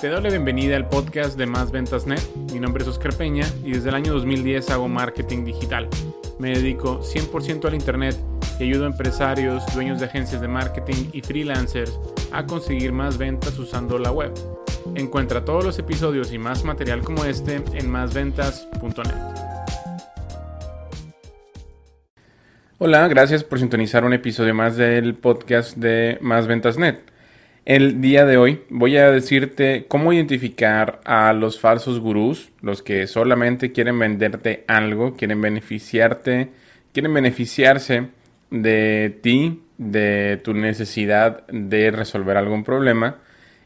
Te 0.00 0.08
doy 0.10 0.22
la 0.22 0.28
bienvenida 0.28 0.76
al 0.76 0.90
podcast 0.90 1.38
de 1.38 1.46
Más 1.46 1.70
Ventas 1.70 2.06
Net. 2.06 2.20
Mi 2.52 2.60
nombre 2.60 2.82
es 2.82 2.88
Oscar 2.88 3.14
Peña 3.14 3.46
y 3.64 3.72
desde 3.72 3.88
el 3.88 3.94
año 3.94 4.12
2010 4.12 4.68
hago 4.68 4.88
marketing 4.88 5.46
digital. 5.46 5.88
Me 6.38 6.50
dedico 6.50 7.00
100% 7.00 7.64
al 7.64 7.74
Internet 7.74 8.14
y 8.60 8.64
ayudo 8.64 8.84
a 8.84 8.88
empresarios, 8.88 9.64
dueños 9.74 9.98
de 9.98 10.04
agencias 10.04 10.42
de 10.42 10.48
marketing 10.48 11.08
y 11.14 11.22
freelancers 11.22 11.98
a 12.30 12.44
conseguir 12.44 12.92
más 12.92 13.16
ventas 13.16 13.58
usando 13.58 13.98
la 13.98 14.12
web. 14.12 14.34
Encuentra 14.96 15.46
todos 15.46 15.64
los 15.64 15.78
episodios 15.78 16.30
y 16.30 16.36
más 16.36 16.62
material 16.62 17.00
como 17.00 17.24
este 17.24 17.62
en 17.72 17.90
másventas.net. 17.90 19.14
Hola, 22.76 23.08
gracias 23.08 23.44
por 23.44 23.58
sintonizar 23.58 24.04
un 24.04 24.12
episodio 24.12 24.54
más 24.54 24.76
del 24.76 25.14
podcast 25.14 25.74
de 25.78 26.18
Más 26.20 26.46
Ventas 26.46 26.76
Net. 26.76 27.15
El 27.66 28.00
día 28.00 28.24
de 28.24 28.36
hoy 28.36 28.62
voy 28.70 28.96
a 28.96 29.10
decirte 29.10 29.86
cómo 29.88 30.12
identificar 30.12 31.00
a 31.04 31.32
los 31.32 31.58
falsos 31.58 31.98
gurús, 31.98 32.50
los 32.62 32.80
que 32.80 33.08
solamente 33.08 33.72
quieren 33.72 33.98
venderte 33.98 34.62
algo, 34.68 35.16
quieren 35.16 35.40
beneficiarte, 35.40 36.50
quieren 36.92 37.12
beneficiarse 37.12 38.10
de 38.52 39.18
ti, 39.20 39.64
de 39.78 40.40
tu 40.44 40.54
necesidad 40.54 41.44
de 41.48 41.90
resolver 41.90 42.36
algún 42.36 42.62
problema 42.62 43.16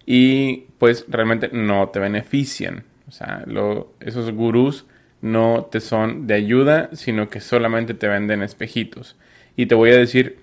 y 0.07 0.65
pues 0.79 1.05
realmente 1.07 1.51
no 1.53 1.91
te 1.91 2.01
benefician. 2.01 2.85
O 3.07 3.13
sea, 3.13 3.45
esos 4.01 4.33
gurús 4.33 4.87
no 5.21 5.69
te 5.71 5.81
son 5.81 6.27
de 6.27 6.33
ayuda, 6.37 6.89
sino 6.95 7.29
que 7.29 7.41
solamente 7.43 7.93
te 7.93 8.09
venden 8.09 8.41
espejitos. 8.41 9.17
Y 9.57 9.67
te 9.67 9.75
voy 9.75 9.91
a 9.91 9.99
decir 9.99 10.39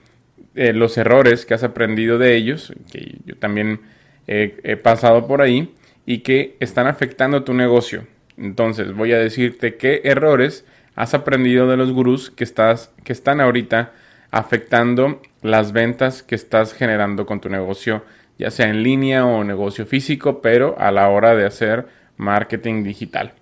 eh, 0.55 0.73
los 0.73 0.97
errores 0.97 1.45
que 1.45 1.53
has 1.53 1.63
aprendido 1.63 2.17
de 2.17 2.35
ellos, 2.35 2.73
que 2.91 3.17
yo 3.25 3.35
también 3.37 3.81
he 4.29 4.75
pasado 4.75 5.25
por 5.25 5.41
ahí, 5.41 5.73
y 6.05 6.19
que 6.19 6.57
están 6.59 6.87
afectando 6.87 7.43
tu 7.43 7.53
negocio. 7.53 8.07
Entonces 8.37 8.93
voy 8.93 9.11
a 9.11 9.17
decirte 9.19 9.75
qué 9.75 10.01
errores 10.03 10.65
has 10.95 11.13
aprendido 11.13 11.67
de 11.67 11.77
los 11.77 11.91
gurús 11.91 12.31
que, 12.31 12.43
estás, 12.43 12.91
que 13.03 13.13
están 13.13 13.41
ahorita 13.41 13.91
afectando 14.31 15.21
las 15.41 15.73
ventas 15.73 16.23
que 16.23 16.35
estás 16.35 16.73
generando 16.73 17.25
con 17.25 17.41
tu 17.41 17.49
negocio, 17.49 18.03
ya 18.39 18.51
sea 18.51 18.69
en 18.69 18.83
línea 18.83 19.25
o 19.25 19.43
negocio 19.43 19.85
físico, 19.85 20.41
pero 20.41 20.75
a 20.79 20.91
la 20.91 21.09
hora 21.09 21.35
de 21.35 21.45
hacer 21.45 21.87
marketing 22.15 22.83
digital. 22.83 23.33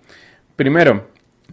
Primero, 0.56 1.08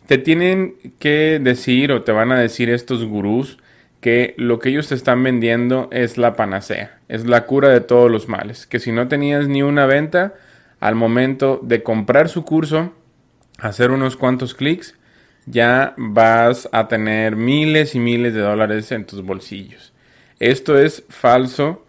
te 0.08 0.18
tienen 0.18 0.76
que 1.00 1.40
decir 1.42 1.92
o 1.92 2.02
te 2.02 2.12
van 2.12 2.32
a 2.32 2.40
decir 2.40 2.70
estos 2.70 3.06
gurús 3.06 3.60
que 4.04 4.34
lo 4.36 4.60
que 4.60 4.68
ellos 4.68 4.90
te 4.90 4.96
están 4.96 5.24
vendiendo 5.24 5.88
es 5.90 6.18
la 6.18 6.36
panacea, 6.36 7.00
es 7.08 7.26
la 7.26 7.46
cura 7.46 7.70
de 7.70 7.80
todos 7.80 8.12
los 8.12 8.28
males, 8.28 8.68
que 8.68 8.80
si 8.80 8.92
no 8.92 9.08
tenías 9.08 9.48
ni 9.48 9.64
una 9.64 9.86
venta, 9.86 10.34
al 10.82 10.96
momento 10.96 11.62
de 11.64 11.84
comprar 11.84 12.28
su 12.28 12.44
curso, 12.44 12.92
hacer 13.60 13.92
unos 13.92 14.18
cuantos 14.18 14.56
clics, 14.56 14.96
ya 15.46 15.94
vas 15.96 16.68
a 16.74 16.90
tener 16.90 17.38
miles 17.38 17.96
y 17.96 18.00
miles 18.00 18.34
de 18.34 18.42
dólares 18.42 18.92
en 18.92 19.06
tus 19.06 19.24
bolsillos. 19.24 19.94
Esto 20.38 20.78
es 20.78 21.06
falso 21.08 21.86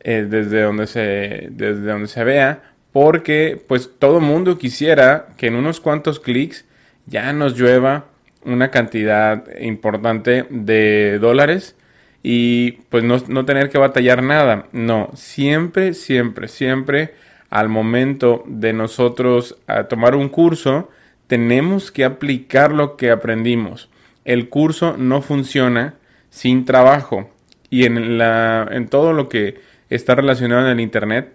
eh, 0.00 0.26
desde, 0.28 0.62
donde 0.62 0.88
se, 0.88 1.46
desde 1.52 1.86
donde 1.86 2.08
se 2.08 2.24
vea, 2.24 2.74
porque 2.90 3.64
pues 3.68 3.88
todo 4.00 4.18
mundo 4.18 4.58
quisiera 4.58 5.28
que 5.36 5.46
en 5.46 5.54
unos 5.54 5.78
cuantos 5.78 6.18
clics 6.18 6.64
ya 7.06 7.32
nos 7.32 7.56
llueva 7.56 8.06
una 8.44 8.70
cantidad 8.70 9.44
importante 9.60 10.46
de 10.50 11.18
dólares 11.18 11.76
y 12.22 12.72
pues 12.88 13.04
no, 13.04 13.44
tener 13.44 13.70
que 13.70 13.78
batallar 13.78 14.22
nada. 14.22 14.66
No, 14.72 15.10
siempre, 15.14 15.94
siempre, 15.94 16.48
siempre 16.48 17.14
al 17.50 17.68
momento 17.68 18.44
de 18.46 18.72
nosotros 18.72 19.58
tomar 19.88 20.14
un 20.14 20.28
curso, 20.28 20.88
tenemos 21.26 21.90
que 21.90 22.04
aplicar 22.04 22.72
lo 22.72 22.96
que 22.96 23.10
aprendimos. 23.10 23.90
El 24.24 24.48
curso 24.48 24.96
no 24.96 25.20
funciona 25.22 25.94
sin 26.30 26.64
trabajo 26.64 27.30
y 27.68 27.84
en, 27.84 28.18
la, 28.18 28.68
en 28.70 28.88
todo 28.88 29.12
lo 29.12 29.28
que 29.28 29.60
está 29.90 30.14
relacionado 30.14 30.66
en 30.66 30.72
el 30.72 30.80
Internet, 30.80 31.32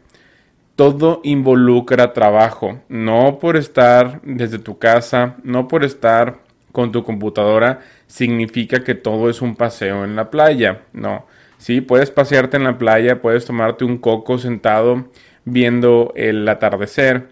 todo 0.75 1.22
involucra 1.23 2.13
trabajo, 2.13 2.79
no 2.88 3.40
por 3.40 3.57
estar 3.57 4.22
desde 4.23 4.59
tu 4.59 4.78
casa, 4.78 5.35
no 5.44 5.67
por 5.67 5.84
estar 5.84 6.38
con 6.78 6.92
tu 6.92 7.04
computadora 7.04 7.80
significa 8.06 8.84
que 8.84 8.94
todo 8.94 9.32
es 9.32 9.42
un 9.42 9.56
paseo 9.56 10.06
en 10.06 10.16
la 10.16 10.30
playa. 10.30 10.82
No. 10.94 11.26
Sí, 11.58 11.82
puedes 11.82 12.12
pasearte 12.12 12.58
en 12.58 12.66
la 12.66 12.78
playa, 12.78 13.20
puedes 13.20 13.46
tomarte 13.46 13.84
un 13.84 13.98
coco 13.98 14.38
sentado 14.38 15.10
viendo 15.44 16.14
el 16.16 16.48
atardecer 16.48 17.30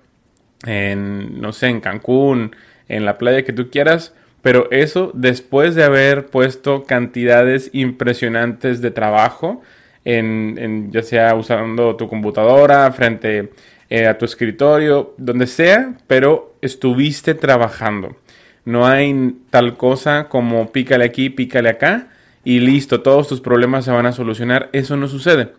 en, 0.65 1.39
no 1.39 1.53
sé, 1.53 1.67
en 1.67 1.79
Cancún, 1.79 2.55
en 2.87 3.05
la 3.05 3.19
playa 3.19 3.43
que 3.43 3.53
tú 3.53 3.69
quieras, 3.69 4.15
pero 4.41 4.67
eso 4.71 5.11
después 5.13 5.75
de 5.75 5.83
haber 5.83 6.25
puesto 6.25 6.85
cantidades 6.85 7.69
impresionantes 7.71 8.81
de 8.81 8.89
trabajo, 8.89 9.61
en, 10.05 10.91
ya 10.91 11.03
sea 11.03 11.35
usando 11.35 11.95
tu 11.97 12.07
computadora, 12.07 12.91
frente 12.93 13.51
eh, 13.91 14.07
a 14.07 14.17
tu 14.17 14.25
escritorio, 14.25 15.13
donde 15.19 15.45
sea, 15.45 15.93
pero 16.07 16.55
estuviste 16.61 17.35
trabajando. 17.35 18.15
No 18.65 18.87
hay 18.87 19.35
tal 19.49 19.77
cosa 19.77 20.27
como 20.27 20.71
pícale 20.71 21.05
aquí, 21.05 21.29
pícale 21.29 21.69
acá 21.69 22.09
y 22.43 22.59
listo, 22.59 23.01
todos 23.01 23.27
tus 23.27 23.41
problemas 23.41 23.85
se 23.85 23.91
van 23.91 24.05
a 24.05 24.11
solucionar. 24.11 24.69
Eso 24.73 24.97
no 24.97 25.07
sucede. 25.07 25.53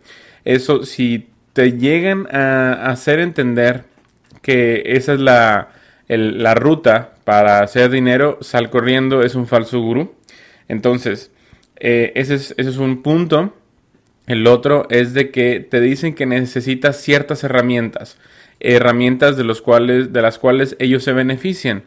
Eso, 0.45 0.85
si 0.85 1.29
te 1.53 1.73
llegan 1.73 2.29
a 2.35 2.91
hacer 2.91 3.19
entender 3.21 3.85
que 4.43 4.83
esa 4.87 5.15
es 5.15 5.21
la, 5.21 5.71
la 6.09 6.55
ruta 6.55 7.15
para 7.25 7.61
hacer 7.61 7.91
dinero, 7.91 8.39
sal 8.41 8.71
corriendo, 8.71 9.23
es 9.23 9.35
un 9.35 9.47
falso 9.47 9.81
gurú. 9.81 10.15
Entonces, 10.69 11.33
eh, 11.77 12.13
ese, 12.15 12.35
es, 12.35 12.55
ese 12.57 12.71
es 12.71 12.77
un 12.79 13.03
punto. 13.03 13.55
El 14.27 14.47
otro 14.47 14.87
es 14.91 15.15
de 15.15 15.31
que 15.31 15.61
te 15.61 15.81
dicen 15.81 16.15
que 16.15 16.27
necesitas 16.27 17.01
ciertas 17.01 17.45
herramientas, 17.45 18.19
herramientas 18.61 19.37
de, 19.37 19.45
los 19.45 19.63
cuales, 19.63 20.13
de 20.13 20.23
las 20.23 20.39
cuales 20.39 20.77
ellos 20.79 21.05
se 21.05 21.13
benefician. 21.13 21.85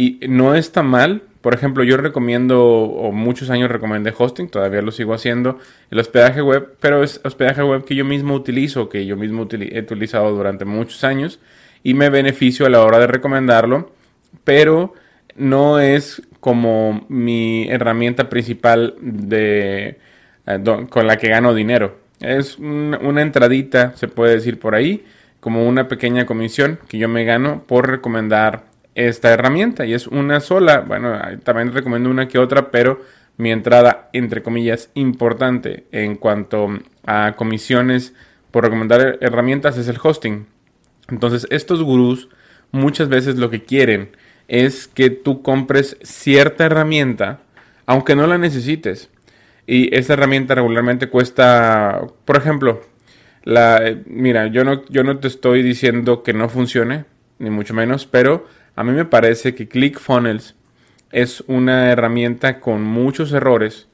Y 0.00 0.18
no 0.30 0.54
está 0.54 0.82
mal. 0.82 1.24
Por 1.42 1.52
ejemplo, 1.52 1.84
yo 1.84 1.98
recomiendo, 1.98 2.64
o 2.64 3.12
muchos 3.12 3.50
años 3.50 3.70
recomendé 3.70 4.14
hosting, 4.16 4.48
todavía 4.48 4.80
lo 4.80 4.92
sigo 4.92 5.12
haciendo, 5.12 5.58
el 5.90 5.98
hospedaje 5.98 6.40
web, 6.40 6.74
pero 6.80 7.02
es 7.02 7.20
hospedaje 7.22 7.62
web 7.62 7.84
que 7.84 7.94
yo 7.94 8.06
mismo 8.06 8.34
utilizo, 8.34 8.88
que 8.88 9.04
yo 9.04 9.18
mismo 9.18 9.46
he 9.50 9.80
utilizado 9.80 10.34
durante 10.34 10.64
muchos 10.64 11.04
años 11.04 11.38
y 11.82 11.92
me 11.92 12.08
beneficio 12.08 12.64
a 12.64 12.70
la 12.70 12.80
hora 12.80 12.98
de 12.98 13.08
recomendarlo, 13.08 13.92
pero 14.42 14.94
no 15.36 15.80
es 15.80 16.22
como 16.40 17.04
mi 17.10 17.68
herramienta 17.68 18.30
principal 18.30 18.94
de, 19.02 19.98
eh, 20.46 20.86
con 20.88 21.06
la 21.06 21.18
que 21.18 21.28
gano 21.28 21.52
dinero. 21.52 21.98
Es 22.20 22.58
una 22.58 23.20
entradita, 23.20 23.94
se 23.96 24.08
puede 24.08 24.36
decir 24.36 24.58
por 24.58 24.74
ahí, 24.74 25.04
como 25.40 25.68
una 25.68 25.88
pequeña 25.88 26.24
comisión 26.24 26.78
que 26.88 26.96
yo 26.96 27.08
me 27.08 27.24
gano 27.24 27.64
por 27.66 27.86
recomendar 27.86 28.69
esta 28.94 29.30
herramienta 29.30 29.86
y 29.86 29.94
es 29.94 30.06
una 30.06 30.40
sola. 30.40 30.80
Bueno, 30.80 31.18
también 31.42 31.72
recomiendo 31.72 32.10
una 32.10 32.28
que 32.28 32.38
otra, 32.38 32.70
pero 32.70 33.00
mi 33.36 33.50
entrada, 33.50 34.10
entre 34.12 34.42
comillas, 34.42 34.90
importante 34.94 35.84
en 35.92 36.16
cuanto 36.16 36.68
a 37.06 37.34
comisiones 37.36 38.14
por 38.50 38.64
recomendar 38.64 39.18
herramientas 39.20 39.78
es 39.78 39.88
el 39.88 39.98
hosting. 40.02 40.46
Entonces, 41.08 41.46
estos 41.50 41.82
gurús 41.82 42.28
muchas 42.72 43.08
veces 43.08 43.36
lo 43.36 43.50
que 43.50 43.62
quieren 43.62 44.10
es 44.48 44.88
que 44.88 45.10
tú 45.10 45.42
compres 45.42 45.96
cierta 46.02 46.66
herramienta, 46.66 47.40
aunque 47.86 48.16
no 48.16 48.26
la 48.26 48.38
necesites. 48.38 49.10
Y 49.66 49.94
esta 49.94 50.14
herramienta 50.14 50.56
regularmente 50.56 51.08
cuesta, 51.08 52.02
por 52.24 52.36
ejemplo, 52.36 52.82
la, 53.44 53.96
mira, 54.06 54.48
yo 54.48 54.64
no, 54.64 54.84
yo 54.88 55.04
no 55.04 55.18
te 55.18 55.28
estoy 55.28 55.62
diciendo 55.62 56.22
que 56.22 56.32
no 56.32 56.48
funcione, 56.48 57.04
ni 57.38 57.50
mucho 57.50 57.72
menos, 57.72 58.06
pero 58.06 58.46
a 58.76 58.84
mí 58.84 58.92
me 58.92 59.04
parece 59.04 59.54
que 59.54 59.68
ClickFunnels 59.68 60.54
es 61.12 61.42
una 61.46 61.90
herramienta 61.90 62.60
con 62.60 62.82
muchos 62.82 63.32
errores 63.32 63.88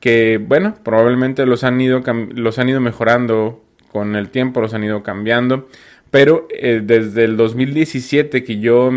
que, 0.00 0.38
bueno, 0.38 0.74
probablemente 0.82 1.46
los 1.46 1.64
han 1.64 1.80
ido, 1.80 2.02
los 2.34 2.58
han 2.58 2.68
ido 2.68 2.80
mejorando 2.80 3.64
con 3.90 4.16
el 4.16 4.30
tiempo, 4.30 4.60
los 4.60 4.74
han 4.74 4.84
ido 4.84 5.02
cambiando, 5.02 5.68
pero 6.10 6.48
eh, 6.50 6.80
desde 6.82 7.24
el 7.24 7.36
2017 7.36 8.42
que 8.42 8.58
yo 8.58 8.90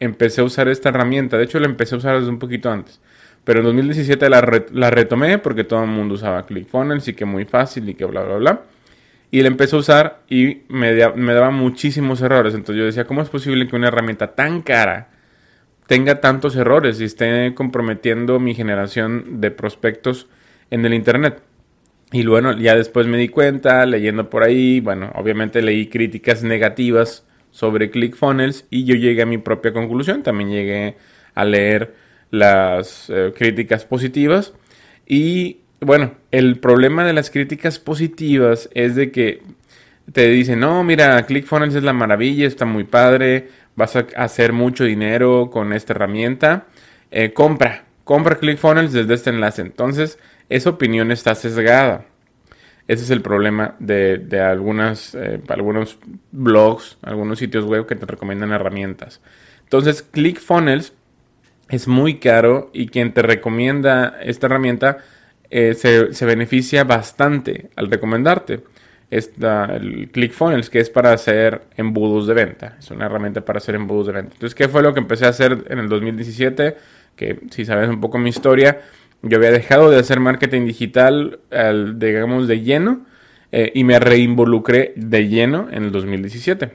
empecé 0.00 0.40
a 0.40 0.44
usar 0.44 0.68
esta 0.68 0.90
herramienta, 0.90 1.38
de 1.38 1.44
hecho 1.44 1.58
la 1.58 1.66
empecé 1.66 1.94
a 1.94 1.98
usar 1.98 2.18
desde 2.18 2.30
un 2.30 2.38
poquito 2.38 2.70
antes, 2.70 3.00
pero 3.42 3.60
en 3.60 3.66
2017 3.66 4.28
la, 4.30 4.64
la 4.72 4.90
retomé 4.90 5.38
porque 5.38 5.64
todo 5.64 5.82
el 5.82 5.90
mundo 5.90 6.14
usaba 6.14 6.46
ClickFunnels 6.46 7.08
y 7.08 7.14
que 7.14 7.24
muy 7.24 7.44
fácil 7.44 7.88
y 7.88 7.94
que 7.94 8.04
bla, 8.04 8.22
bla, 8.22 8.36
bla 8.36 8.62
y 9.30 9.42
la 9.42 9.48
empecé 9.48 9.76
a 9.76 9.78
usar 9.80 10.22
y 10.28 10.62
me, 10.68 10.94
daba 10.94 11.50
muchísimos 11.50 12.20
errores. 12.22 12.54
Entonces 12.54 12.78
yo 12.78 12.84
decía, 12.84 13.04
¿cómo 13.04 13.22
es 13.22 13.28
posible 13.28 13.66
que 13.66 13.76
una 13.76 13.88
herramienta 13.88 14.34
tan 14.34 14.62
cara 14.62 15.08
tenga 15.86 16.20
tantos 16.20 16.56
errores 16.56 17.00
y 17.00 17.04
esté 17.04 17.52
comprometiendo 17.54 18.38
mi 18.38 18.54
generación 18.54 19.40
de 19.40 19.50
prospectos 19.50 20.28
en 20.70 20.84
el 20.84 20.94
Internet? 20.94 21.42
Y 22.12 22.24
bueno, 22.26 22.56
ya 22.56 22.76
después 22.76 23.06
me 23.06 23.18
di 23.18 23.28
cuenta, 23.28 23.84
leyendo 23.86 24.30
por 24.30 24.44
ahí, 24.44 24.80
bueno, 24.80 25.10
obviamente 25.14 25.62
leí 25.62 25.88
críticas 25.88 26.44
negativas 26.44 27.26
sobre 27.50 27.90
ClickFunnels 27.90 28.66
y 28.70 28.84
yo 28.84 28.94
llegué 28.94 29.22
a 29.22 29.26
mi 29.26 29.38
propia 29.38 29.72
conclusión. 29.72 30.22
También 30.22 30.50
llegué 30.50 30.96
a 31.34 31.44
leer 31.44 31.94
las 32.30 33.10
eh, 33.10 33.32
críticas 33.36 33.84
positivas 33.84 34.54
y 35.06 35.63
bueno, 35.80 36.14
el 36.30 36.58
problema 36.58 37.04
de 37.04 37.12
las 37.12 37.30
críticas 37.30 37.78
positivas 37.78 38.68
es 38.74 38.94
de 38.94 39.10
que 39.10 39.42
te 40.12 40.28
dicen, 40.28 40.60
no, 40.60 40.84
mira, 40.84 41.24
ClickFunnels 41.24 41.74
es 41.74 41.82
la 41.82 41.92
maravilla, 41.92 42.46
está 42.46 42.64
muy 42.64 42.84
padre, 42.84 43.48
vas 43.76 43.96
a 43.96 44.06
hacer 44.16 44.52
mucho 44.52 44.84
dinero 44.84 45.50
con 45.50 45.72
esta 45.72 45.92
herramienta. 45.92 46.66
Eh, 47.10 47.32
compra, 47.32 47.84
compra 48.04 48.36
ClickFunnels 48.36 48.92
desde 48.92 49.14
este 49.14 49.30
enlace. 49.30 49.62
Entonces, 49.62 50.18
esa 50.48 50.70
opinión 50.70 51.10
está 51.10 51.34
sesgada. 51.34 52.06
Ese 52.86 53.04
es 53.04 53.10
el 53.10 53.22
problema 53.22 53.76
de, 53.78 54.40
algunas, 54.40 55.14
eh, 55.14 55.40
algunos 55.48 55.98
blogs, 56.32 56.98
algunos 57.02 57.38
sitios 57.38 57.64
web 57.64 57.86
que 57.86 57.96
te 57.96 58.04
recomiendan 58.04 58.52
herramientas. 58.52 59.22
Entonces, 59.62 60.02
ClickFunnels 60.02 60.92
es 61.70 61.88
muy 61.88 62.18
caro 62.18 62.70
y 62.74 62.88
quien 62.88 63.14
te 63.14 63.22
recomienda 63.22 64.18
esta 64.22 64.46
herramienta 64.46 64.98
eh, 65.50 65.74
se, 65.74 66.26
beneficia 66.26 66.84
bastante 66.84 67.70
al 67.76 67.90
recomendarte. 67.90 68.60
Esta, 69.10 69.66
el 69.76 70.10
ClickFunnels, 70.10 70.70
que 70.70 70.80
es 70.80 70.90
para 70.90 71.12
hacer 71.12 71.62
embudos 71.76 72.26
de 72.26 72.34
venta. 72.34 72.76
Es 72.78 72.90
una 72.90 73.06
herramienta 73.06 73.44
para 73.44 73.58
hacer 73.58 73.74
embudos 73.76 74.08
de 74.08 74.12
venta. 74.14 74.32
Entonces, 74.34 74.54
¿qué 74.54 74.68
fue 74.68 74.82
lo 74.82 74.92
que 74.92 75.00
empecé 75.00 75.26
a 75.26 75.28
hacer 75.28 75.66
en 75.68 75.78
el 75.78 75.88
2017? 75.88 76.76
Que 77.14 77.38
si 77.50 77.64
sabes 77.64 77.88
un 77.88 78.00
poco 78.00 78.18
mi 78.18 78.30
historia, 78.30 78.80
yo 79.22 79.38
había 79.38 79.52
dejado 79.52 79.90
de 79.90 79.98
hacer 79.98 80.18
marketing 80.18 80.66
digital, 80.66 81.38
digamos, 81.96 82.48
de 82.48 82.60
lleno, 82.62 83.06
eh, 83.52 83.70
y 83.72 83.84
me 83.84 84.00
reinvolucré 84.00 84.94
de 84.96 85.28
lleno 85.28 85.68
en 85.70 85.84
el 85.84 85.92
2017. 85.92 86.72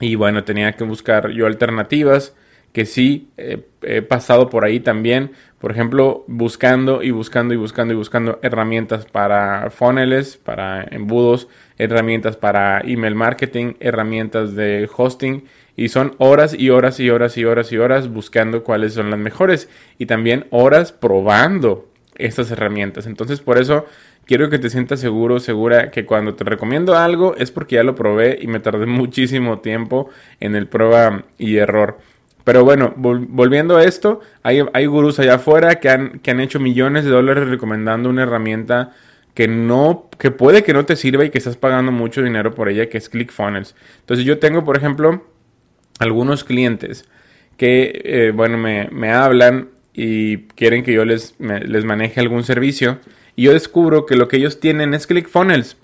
Y 0.00 0.14
bueno, 0.14 0.44
tenía 0.44 0.72
que 0.72 0.84
buscar 0.84 1.30
yo 1.30 1.46
alternativas 1.46 2.34
que 2.72 2.86
sí 2.86 3.28
eh, 3.36 3.66
he 3.82 4.02
pasado 4.02 4.48
por 4.48 4.64
ahí 4.64 4.80
también, 4.80 5.32
por 5.58 5.72
ejemplo, 5.72 6.24
buscando 6.26 7.02
y 7.02 7.10
buscando 7.10 7.52
y 7.52 7.56
buscando 7.56 7.92
y 7.92 7.96
buscando 7.96 8.38
herramientas 8.42 9.06
para 9.06 9.70
funnels, 9.70 10.36
para 10.36 10.84
embudos, 10.84 11.48
herramientas 11.78 12.36
para 12.36 12.80
email 12.80 13.14
marketing, 13.14 13.74
herramientas 13.80 14.54
de 14.54 14.88
hosting 14.94 15.44
y 15.76 15.88
son 15.88 16.14
horas 16.18 16.54
y 16.54 16.70
horas 16.70 17.00
y 17.00 17.10
horas 17.10 17.36
y 17.36 17.44
horas 17.44 17.72
y 17.72 17.78
horas 17.78 18.08
buscando 18.08 18.62
cuáles 18.64 18.94
son 18.94 19.10
las 19.10 19.18
mejores 19.18 19.68
y 19.98 20.06
también 20.06 20.46
horas 20.50 20.92
probando 20.92 21.88
estas 22.16 22.50
herramientas. 22.50 23.06
Entonces, 23.06 23.40
por 23.40 23.58
eso 23.58 23.86
quiero 24.26 24.50
que 24.50 24.58
te 24.58 24.70
sientas 24.70 25.00
seguro, 25.00 25.40
segura 25.40 25.90
que 25.90 26.04
cuando 26.04 26.34
te 26.34 26.44
recomiendo 26.44 26.96
algo 26.96 27.34
es 27.36 27.50
porque 27.50 27.76
ya 27.76 27.82
lo 27.82 27.94
probé 27.94 28.38
y 28.40 28.46
me 28.46 28.60
tardé 28.60 28.86
muchísimo 28.86 29.60
tiempo 29.60 30.10
en 30.38 30.54
el 30.54 30.68
prueba 30.68 31.24
y 31.38 31.56
error. 31.56 31.98
Pero 32.44 32.64
bueno, 32.64 32.94
volviendo 32.96 33.76
a 33.76 33.84
esto, 33.84 34.20
hay, 34.42 34.62
hay 34.72 34.86
gurús 34.86 35.18
allá 35.18 35.34
afuera 35.34 35.76
que 35.76 35.88
han, 35.88 36.20
que 36.20 36.30
han 36.30 36.40
hecho 36.40 36.58
millones 36.58 37.04
de 37.04 37.10
dólares 37.10 37.48
recomendando 37.48 38.08
una 38.08 38.22
herramienta 38.22 38.92
que 39.34 39.46
no, 39.46 40.08
que 40.18 40.30
puede 40.30 40.64
que 40.64 40.72
no 40.72 40.84
te 40.84 40.96
sirva 40.96 41.24
y 41.24 41.30
que 41.30 41.38
estás 41.38 41.56
pagando 41.56 41.92
mucho 41.92 42.22
dinero 42.22 42.54
por 42.54 42.68
ella, 42.68 42.88
que 42.88 42.98
es 42.98 43.08
ClickFunnels. 43.08 43.74
Entonces 44.00 44.24
yo 44.24 44.38
tengo, 44.38 44.64
por 44.64 44.76
ejemplo, 44.76 45.24
algunos 45.98 46.44
clientes 46.44 47.04
que, 47.56 48.02
eh, 48.04 48.32
bueno, 48.34 48.56
me, 48.56 48.88
me, 48.90 49.12
hablan 49.12 49.68
y 49.92 50.38
quieren 50.48 50.82
que 50.82 50.92
yo 50.92 51.04
les, 51.04 51.34
les 51.38 51.84
maneje 51.84 52.20
algún 52.20 52.42
servicio 52.42 52.98
y 53.36 53.44
yo 53.44 53.52
descubro 53.52 54.06
que 54.06 54.16
lo 54.16 54.28
que 54.28 54.38
ellos 54.38 54.60
tienen 54.60 54.94
es 54.94 55.06
ClickFunnels. 55.06 55.76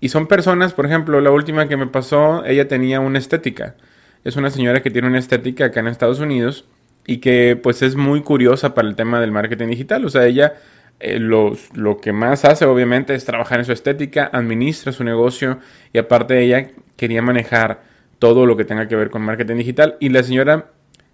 Y 0.00 0.08
son 0.08 0.26
personas, 0.26 0.72
por 0.72 0.86
ejemplo, 0.86 1.20
la 1.20 1.30
última 1.30 1.68
que 1.68 1.76
me 1.76 1.86
pasó, 1.86 2.44
ella 2.44 2.68
tenía 2.68 3.00
una 3.00 3.18
estética 3.18 3.76
es 4.24 4.36
una 4.36 4.50
señora 4.50 4.82
que 4.82 4.90
tiene 4.90 5.08
una 5.08 5.18
estética 5.18 5.66
acá 5.66 5.80
en 5.80 5.88
Estados 5.88 6.20
Unidos 6.20 6.66
y 7.06 7.18
que 7.18 7.58
pues 7.60 7.82
es 7.82 7.96
muy 7.96 8.22
curiosa 8.22 8.74
para 8.74 8.88
el 8.88 8.96
tema 8.96 9.20
del 9.20 9.32
marketing 9.32 9.68
digital. 9.68 10.04
O 10.04 10.10
sea, 10.10 10.26
ella 10.26 10.54
eh, 11.00 11.18
lo, 11.18 11.56
que 12.02 12.12
más 12.12 12.44
hace 12.44 12.66
obviamente 12.66 13.14
es 13.14 13.24
trabajar 13.24 13.58
en 13.58 13.64
su 13.64 13.72
estética, 13.72 14.30
administra 14.32 14.92
su 14.92 15.04
negocio 15.04 15.58
y 15.92 15.98
aparte 15.98 16.40
ella 16.40 16.68
quería 16.96 17.22
manejar 17.22 17.82
todo 18.18 18.44
lo 18.44 18.56
que 18.56 18.66
tenga 18.66 18.86
que 18.86 18.96
ver 18.96 19.10
con 19.10 19.22
marketing 19.22 19.56
digital. 19.56 19.96
Y 20.00 20.10
la 20.10 20.22
señora 20.22 20.70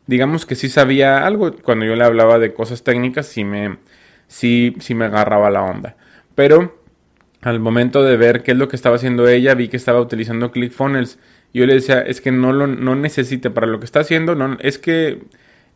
digamos 0.06 0.46
que 0.46 0.54
sí 0.54 0.68
sabía 0.68 1.26
algo. 1.26 1.52
Cuando 1.62 1.84
yo 1.84 1.96
le 1.96 2.04
hablaba 2.04 2.38
de 2.38 2.52
cosas 2.52 2.82
técnicas 2.82 3.26
sí 3.26 3.44
me 3.44 3.78
sí 4.26 4.74
sí 4.80 4.94
me 4.94 5.04
agarraba 5.04 5.50
la 5.50 5.62
onda. 5.62 5.96
Pero 6.34 6.82
al 7.42 7.60
momento 7.60 8.02
de 8.02 8.16
ver 8.16 8.42
qué 8.42 8.52
es 8.52 8.58
lo 8.58 8.68
que 8.68 8.76
estaba 8.76 8.96
haciendo 8.96 9.28
ella 9.28 9.54
vi 9.54 9.68
que 9.68 9.76
estaba 9.76 10.00
utilizando 10.00 10.50
ClickFunnels 10.50 11.18
yo 11.58 11.66
le 11.66 11.74
decía, 11.74 12.00
es 12.00 12.20
que 12.20 12.32
no 12.32 12.52
lo 12.52 12.66
no 12.66 12.94
necesita 12.94 13.50
para 13.54 13.66
lo 13.66 13.78
que 13.78 13.86
está 13.86 14.00
haciendo, 14.00 14.34
no, 14.34 14.56
es 14.60 14.78
que 14.78 15.20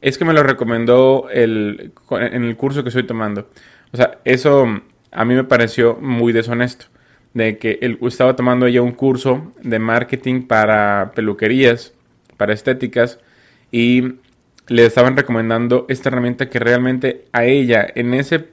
es 0.01 0.19
que 0.19 0.25
me 0.25 0.33
lo 0.33 0.43
recomendó 0.43 1.29
el, 1.31 1.93
en 2.11 2.45
el 2.45 2.57
curso 2.57 2.83
que 2.83 2.89
estoy 2.89 3.05
tomando. 3.05 3.49
O 3.93 3.97
sea, 3.97 4.19
eso 4.25 4.67
a 5.13 5.25
mí 5.25 5.35
me 5.35 5.45
pareció 5.45 5.97
muy 6.01 6.33
deshonesto. 6.33 6.87
De 7.33 7.59
que 7.59 7.79
él 7.81 7.99
estaba 8.03 8.35
tomando 8.35 8.67
ella 8.67 8.83
un 8.83 8.93
curso 8.93 9.53
de 9.63 9.79
marketing 9.79 10.43
para 10.43 11.13
peluquerías, 11.15 11.95
para 12.37 12.53
estéticas, 12.53 13.21
y 13.71 14.15
le 14.67 14.85
estaban 14.85 15.17
recomendando 15.17 15.87
esta 15.89 16.09
herramienta 16.09 16.51
que 16.51 16.59
realmente 16.59 17.27
a 17.33 17.45
ella, 17.45 17.87
en 17.95 18.15
ese 18.15 18.49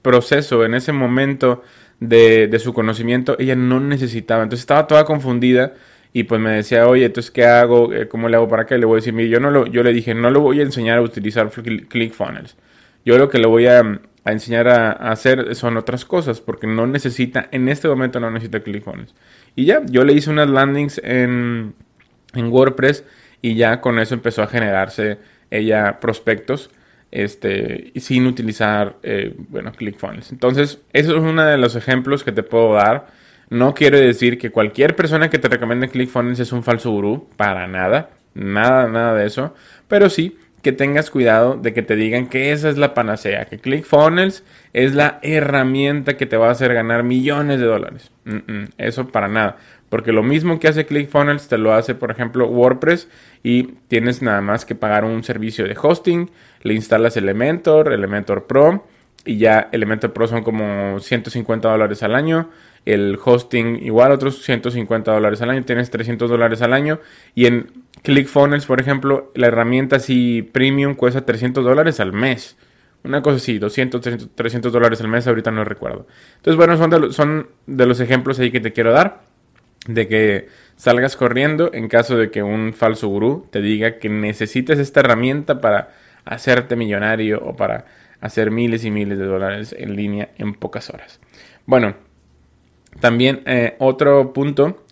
proceso, 0.00 0.64
en 0.64 0.74
ese 0.74 0.92
momento 0.92 1.62
de, 2.00 2.46
de 2.46 2.58
su 2.58 2.72
conocimiento, 2.72 3.36
ella 3.38 3.54
no 3.54 3.80
necesitaba. 3.80 4.44
Entonces 4.44 4.62
estaba 4.62 4.86
toda 4.86 5.04
confundida 5.04 5.74
y 6.12 6.24
pues 6.24 6.40
me 6.40 6.50
decía, 6.50 6.86
oye, 6.86 7.06
entonces, 7.06 7.30
¿qué 7.30 7.46
hago? 7.46 7.92
Eh, 7.92 8.08
¿Cómo 8.08 8.28
le 8.28 8.36
hago 8.36 8.48
para 8.48 8.66
qué? 8.66 8.76
Le 8.78 8.84
voy 8.84 8.96
a 8.96 8.96
decir, 8.96 9.12
mire, 9.14 9.28
yo, 9.28 9.40
no 9.40 9.50
lo, 9.50 9.66
yo 9.66 9.82
le 9.82 9.92
dije, 9.92 10.14
no 10.14 10.30
lo 10.30 10.40
voy 10.40 10.60
a 10.60 10.62
enseñar 10.62 10.98
a 10.98 11.02
utilizar 11.02 11.50
ClickFunnels. 11.50 12.56
Yo 13.04 13.18
lo 13.18 13.28
que 13.28 13.38
le 13.38 13.46
voy 13.46 13.66
a, 13.66 14.00
enseñar 14.24 14.68
a, 14.68 14.92
hacer 14.92 15.54
son 15.54 15.76
otras 15.76 16.04
cosas, 16.04 16.40
porque 16.40 16.66
no 16.66 16.86
necesita, 16.86 17.48
en 17.50 17.68
este 17.68 17.88
momento 17.88 18.20
no 18.20 18.30
necesita 18.30 18.60
ClickFunnels. 18.60 19.14
Y 19.56 19.64
ya, 19.64 19.82
yo 19.86 20.04
le 20.04 20.12
hice 20.12 20.30
unas 20.30 20.48
landings 20.48 21.00
en, 21.02 21.74
en 22.34 22.52
WordPress 22.52 23.04
y 23.40 23.54
ya 23.54 23.80
con 23.80 23.98
eso 23.98 24.14
empezó 24.14 24.42
a 24.42 24.46
generarse 24.46 25.18
ella 25.50 25.98
prospectos 26.00 26.70
este, 27.12 27.92
sin 27.96 28.26
utilizar, 28.26 28.96
eh, 29.02 29.36
ClickFunnels. 29.76 30.32
Entonces, 30.32 30.80
eso 30.92 31.16
es 31.16 31.22
uno 31.22 31.44
de 31.44 31.58
los 31.58 31.76
ejemplos 31.76 32.24
que 32.24 32.32
te 32.32 32.42
puedo 32.42 32.74
dar 32.74 33.06
no 33.52 33.74
quiero 33.74 33.98
decir 33.98 34.38
que 34.38 34.50
cualquier 34.50 34.96
persona 34.96 35.28
que 35.28 35.38
te 35.38 35.46
recomiende 35.46 35.90
ClickFunnels 35.90 36.40
es 36.40 36.52
un 36.52 36.62
falso 36.62 36.90
gurú, 36.90 37.28
para 37.36 37.66
nada, 37.66 38.08
nada, 38.32 38.88
nada 38.88 39.14
de 39.14 39.26
eso, 39.26 39.54
pero 39.88 40.08
sí 40.08 40.38
que 40.62 40.72
tengas 40.72 41.10
cuidado 41.10 41.56
de 41.56 41.74
que 41.74 41.82
te 41.82 41.94
digan 41.94 42.28
que 42.28 42.52
esa 42.52 42.70
es 42.70 42.78
la 42.78 42.94
panacea, 42.94 43.44
que 43.44 43.58
ClickFunnels 43.58 44.42
es 44.72 44.94
la 44.94 45.18
herramienta 45.20 46.16
que 46.16 46.24
te 46.24 46.38
va 46.38 46.48
a 46.48 46.52
hacer 46.52 46.72
ganar 46.72 47.02
millones 47.02 47.60
de 47.60 47.66
dólares. 47.66 48.10
eso 48.78 49.08
para 49.08 49.28
nada, 49.28 49.58
porque 49.90 50.12
lo 50.12 50.22
mismo 50.22 50.58
que 50.58 50.68
hace 50.68 50.86
ClickFunnels 50.86 51.48
te 51.48 51.58
lo 51.58 51.74
hace, 51.74 51.94
por 51.94 52.10
ejemplo, 52.10 52.46
WordPress 52.48 53.06
y 53.42 53.64
tienes 53.88 54.22
nada 54.22 54.40
más 54.40 54.64
que 54.64 54.74
pagar 54.74 55.04
un 55.04 55.24
servicio 55.24 55.66
de 55.66 55.76
hosting, 55.78 56.30
le 56.62 56.72
instalas 56.72 57.18
Elementor, 57.18 57.92
Elementor 57.92 58.46
Pro 58.46 58.86
y 59.26 59.36
ya 59.36 59.68
Elementor 59.72 60.14
Pro 60.14 60.26
son 60.26 60.42
como 60.42 61.00
150 61.00 61.68
dólares 61.68 62.02
al 62.02 62.14
año 62.14 62.48
el 62.84 63.18
hosting 63.22 63.84
igual 63.84 64.12
otros 64.12 64.42
150 64.42 65.12
dólares 65.12 65.40
al 65.42 65.50
año, 65.50 65.64
tienes 65.64 65.90
300 65.90 66.28
dólares 66.28 66.62
al 66.62 66.72
año 66.72 67.00
y 67.34 67.46
en 67.46 67.70
ClickFunnels, 68.02 68.66
por 68.66 68.80
ejemplo, 68.80 69.30
la 69.34 69.48
herramienta 69.48 69.96
así 69.96 70.42
premium 70.42 70.94
cuesta 70.94 71.24
300 71.24 71.64
dólares 71.64 72.00
al 72.00 72.12
mes. 72.12 72.56
Una 73.04 73.20
cosa 73.20 73.36
así, 73.36 73.58
200, 73.58 74.00
300, 74.34 74.72
dólares 74.72 75.00
al 75.00 75.08
mes, 75.08 75.26
ahorita 75.26 75.50
no 75.50 75.64
recuerdo. 75.64 76.06
Entonces, 76.36 76.56
bueno, 76.56 76.76
son 76.76 76.90
de, 76.90 77.00
los, 77.00 77.16
son 77.16 77.48
de 77.66 77.86
los 77.86 77.98
ejemplos 77.98 78.38
ahí 78.38 78.52
que 78.52 78.60
te 78.60 78.72
quiero 78.72 78.92
dar 78.92 79.22
de 79.86 80.06
que 80.06 80.48
salgas 80.76 81.16
corriendo 81.16 81.70
en 81.72 81.88
caso 81.88 82.16
de 82.16 82.30
que 82.30 82.42
un 82.42 82.72
falso 82.72 83.08
gurú 83.08 83.48
te 83.50 83.60
diga 83.60 83.98
que 83.98 84.08
necesites 84.08 84.78
esta 84.78 85.00
herramienta 85.00 85.60
para 85.60 85.90
hacerte 86.24 86.76
millonario 86.76 87.42
o 87.44 87.56
para 87.56 87.86
hacer 88.20 88.50
miles 88.50 88.84
y 88.84 88.90
miles 88.90 89.18
de 89.18 89.24
dólares 89.24 89.74
en 89.76 89.96
línea 89.96 90.30
en 90.38 90.54
pocas 90.54 90.90
horas. 90.90 91.20
Bueno, 91.66 91.96
también 93.00 93.42
eh, 93.46 93.76
otro 93.78 94.32
punto 94.32 94.84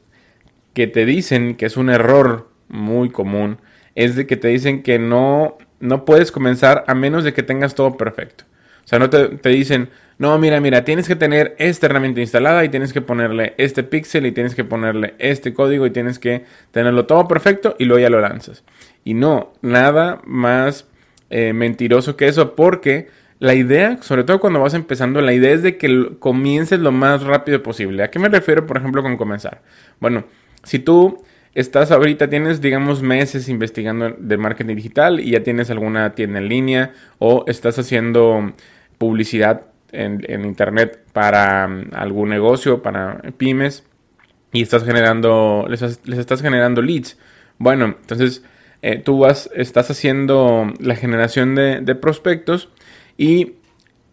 que 0.74 0.86
te 0.86 1.04
dicen 1.04 1.56
que 1.56 1.66
es 1.66 1.76
un 1.76 1.90
error 1.90 2.48
muy 2.68 3.10
común 3.10 3.58
es 3.94 4.16
de 4.16 4.26
que 4.26 4.36
te 4.36 4.48
dicen 4.48 4.82
que 4.82 4.98
no, 4.98 5.58
no 5.80 6.04
puedes 6.04 6.32
comenzar 6.32 6.84
a 6.86 6.94
menos 6.94 7.24
de 7.24 7.32
que 7.32 7.42
tengas 7.42 7.74
todo 7.74 7.96
perfecto. 7.96 8.44
O 8.84 8.88
sea, 8.90 8.98
no 8.98 9.10
te, 9.10 9.28
te, 9.28 9.50
dicen, 9.50 9.90
no, 10.18 10.36
mira, 10.38 10.60
mira, 10.60 10.84
tienes 10.84 11.06
que 11.06 11.16
tener 11.16 11.54
esta 11.58 11.86
herramienta 11.86 12.20
instalada 12.20 12.64
y 12.64 12.68
tienes 12.68 12.92
que 12.92 13.00
ponerle 13.00 13.54
este 13.56 13.82
pixel 13.82 14.26
y 14.26 14.32
tienes 14.32 14.54
que 14.54 14.64
ponerle 14.64 15.14
este 15.18 15.52
código 15.54 15.86
y 15.86 15.90
tienes 15.90 16.18
que 16.18 16.44
tenerlo 16.72 17.06
todo 17.06 17.28
perfecto 17.28 17.76
y 17.78 17.84
luego 17.84 18.00
ya 18.00 18.10
lo 18.10 18.20
lanzas. 18.20 18.64
Y 19.04 19.14
no, 19.14 19.52
nada 19.62 20.20
más 20.24 20.86
eh, 21.30 21.52
mentiroso 21.52 22.16
que 22.16 22.26
eso 22.26 22.56
porque 22.56 23.08
la 23.40 23.54
idea, 23.54 23.96
sobre 24.02 24.22
todo 24.22 24.38
cuando 24.38 24.60
vas 24.60 24.74
empezando, 24.74 25.22
la 25.22 25.32
idea 25.32 25.52
es 25.52 25.62
de 25.62 25.78
que 25.78 26.10
comiences 26.18 26.78
lo 26.78 26.92
más 26.92 27.22
rápido 27.22 27.62
posible. 27.62 28.02
¿A 28.02 28.10
qué 28.10 28.18
me 28.18 28.28
refiero, 28.28 28.66
por 28.66 28.76
ejemplo, 28.76 29.02
con 29.02 29.16
comenzar? 29.16 29.62
Bueno, 29.98 30.24
si 30.62 30.78
tú 30.78 31.24
estás 31.54 31.90
ahorita, 31.90 32.28
tienes, 32.28 32.60
digamos, 32.60 33.00
meses 33.02 33.48
investigando 33.48 34.10
de 34.10 34.36
marketing 34.36 34.76
digital 34.76 35.20
y 35.20 35.30
ya 35.30 35.42
tienes 35.42 35.70
alguna 35.70 36.14
tienda 36.14 36.38
en 36.38 36.48
línea 36.48 36.92
o 37.18 37.44
estás 37.46 37.78
haciendo 37.78 38.52
publicidad 38.98 39.62
en, 39.90 40.44
internet 40.44 41.00
para 41.14 41.66
um, 41.66 41.84
algún 41.92 42.28
negocio, 42.28 42.82
para 42.82 43.22
pymes 43.38 43.84
y 44.52 44.60
estás 44.60 44.84
generando, 44.84 45.64
les, 45.66 45.80
estás 45.82 46.42
generando 46.42 46.82
leads. 46.82 47.16
Bueno, 47.56 47.96
entonces 48.02 48.44
eh, 48.82 48.98
tú 48.98 49.20
vas, 49.20 49.48
estás 49.54 49.90
haciendo 49.90 50.70
la 50.78 50.94
generación 50.94 51.54
de, 51.54 51.80
de 51.80 51.94
prospectos 51.94 52.68
y 53.20 53.56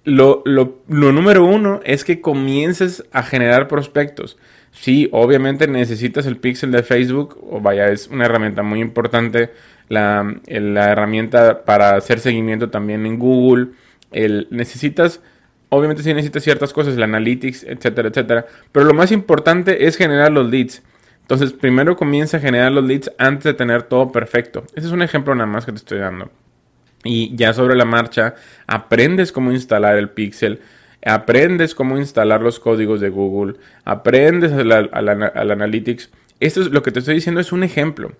lo, 0.03 0.43
número 0.85 1.45
uno 1.45 1.79
es 1.85 2.03
que 2.03 2.19
comiences 2.19 3.05
a 3.13 3.23
generar 3.23 3.69
prospectos. 3.69 4.37
Sí, 4.71 5.07
obviamente 5.13 5.65
necesitas 5.65 6.25
el 6.25 6.35
pixel 6.35 6.73
de 6.73 6.83
Facebook, 6.83 7.37
o 7.49 7.61
vaya, 7.61 7.87
es 7.87 8.09
una 8.09 8.25
herramienta 8.25 8.63
muy 8.63 8.81
importante, 8.81 9.51
la, 9.87 10.35
la 10.47 10.91
herramienta 10.91 11.63
para 11.63 11.95
hacer 11.95 12.19
seguimiento 12.19 12.69
también 12.69 13.05
en 13.05 13.17
Google. 13.17 13.67
El, 14.11 14.49
necesitas, 14.51 15.21
obviamente 15.69 16.03
sí 16.03 16.13
necesitas 16.13 16.43
ciertas 16.43 16.73
cosas, 16.73 16.97
el 16.97 17.03
analytics, 17.03 17.63
etcétera, 17.63 18.09
etcétera. 18.09 18.45
Pero 18.73 18.85
lo 18.85 18.93
más 18.93 19.13
importante 19.13 19.87
es 19.87 19.95
generar 19.95 20.33
los 20.33 20.49
leads. 20.51 20.83
Entonces, 21.21 21.53
primero 21.53 21.95
comienza 21.95 22.35
a 22.35 22.39
generar 22.41 22.73
los 22.73 22.83
leads 22.83 23.09
antes 23.17 23.45
de 23.45 23.53
tener 23.53 23.83
todo 23.83 24.11
perfecto. 24.11 24.65
Ese 24.75 24.87
es 24.87 24.91
un 24.91 25.01
ejemplo 25.01 25.33
nada 25.33 25.47
más 25.47 25.65
que 25.65 25.71
te 25.71 25.77
estoy 25.77 25.99
dando. 25.99 26.29
Y 27.03 27.35
ya 27.35 27.53
sobre 27.53 27.75
la 27.75 27.85
marcha 27.85 28.35
aprendes 28.65 29.31
cómo 29.31 29.51
instalar 29.51 29.97
el 29.97 30.09
pixel, 30.09 30.61
aprendes 31.05 31.75
cómo 31.75 31.97
instalar 31.97 32.41
los 32.41 32.59
códigos 32.59 32.99
de 32.99 33.09
Google, 33.09 33.55
aprendes 33.85 34.51
al, 34.51 35.51
Analytics. 35.51 36.09
Esto 36.39 36.61
es 36.61 36.71
lo 36.71 36.83
que 36.83 36.91
te 36.91 36.99
estoy 36.99 37.15
diciendo, 37.15 37.39
es 37.41 37.51
un 37.51 37.63
ejemplo. 37.63 38.11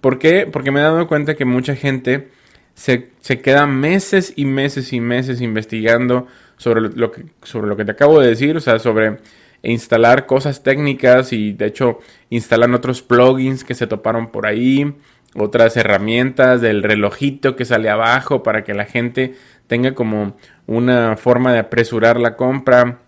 ¿Por 0.00 0.18
qué? 0.18 0.48
Porque 0.50 0.70
me 0.70 0.80
he 0.80 0.82
dado 0.82 1.06
cuenta 1.06 1.34
que 1.34 1.44
mucha 1.44 1.76
gente 1.76 2.28
se, 2.74 3.10
queda 3.42 3.66
meses 3.66 4.32
y 4.36 4.44
meses 4.44 4.92
y 4.92 5.00
meses 5.00 5.40
investigando 5.40 6.26
sobre 6.56 6.80
lo, 6.80 7.12
que, 7.12 7.24
sobre 7.42 7.68
lo 7.68 7.76
que 7.76 7.84
te 7.84 7.92
acabo 7.92 8.20
de 8.20 8.28
decir, 8.28 8.56
o 8.56 8.60
sea, 8.60 8.78
sobre 8.78 9.18
instalar 9.62 10.26
cosas 10.26 10.62
técnicas 10.62 11.32
y 11.32 11.52
de 11.52 11.66
hecho 11.66 12.00
instalan 12.30 12.74
otros 12.74 13.02
plugins 13.02 13.64
que 13.64 13.74
se 13.74 13.86
toparon 13.86 14.30
por 14.30 14.46
ahí, 14.46 14.94
otras 15.34 15.76
herramientas 15.76 16.60
del 16.60 16.82
relojito 16.82 17.56
que 17.56 17.64
sale 17.64 17.88
abajo 17.88 18.42
para 18.42 18.64
que 18.64 18.74
la 18.74 18.84
gente 18.84 19.34
tenga 19.66 19.94
como 19.94 20.36
una 20.66 21.16
forma 21.16 21.52
de 21.52 21.60
apresurar 21.60 22.18
la 22.18 22.36
compra. 22.36 23.00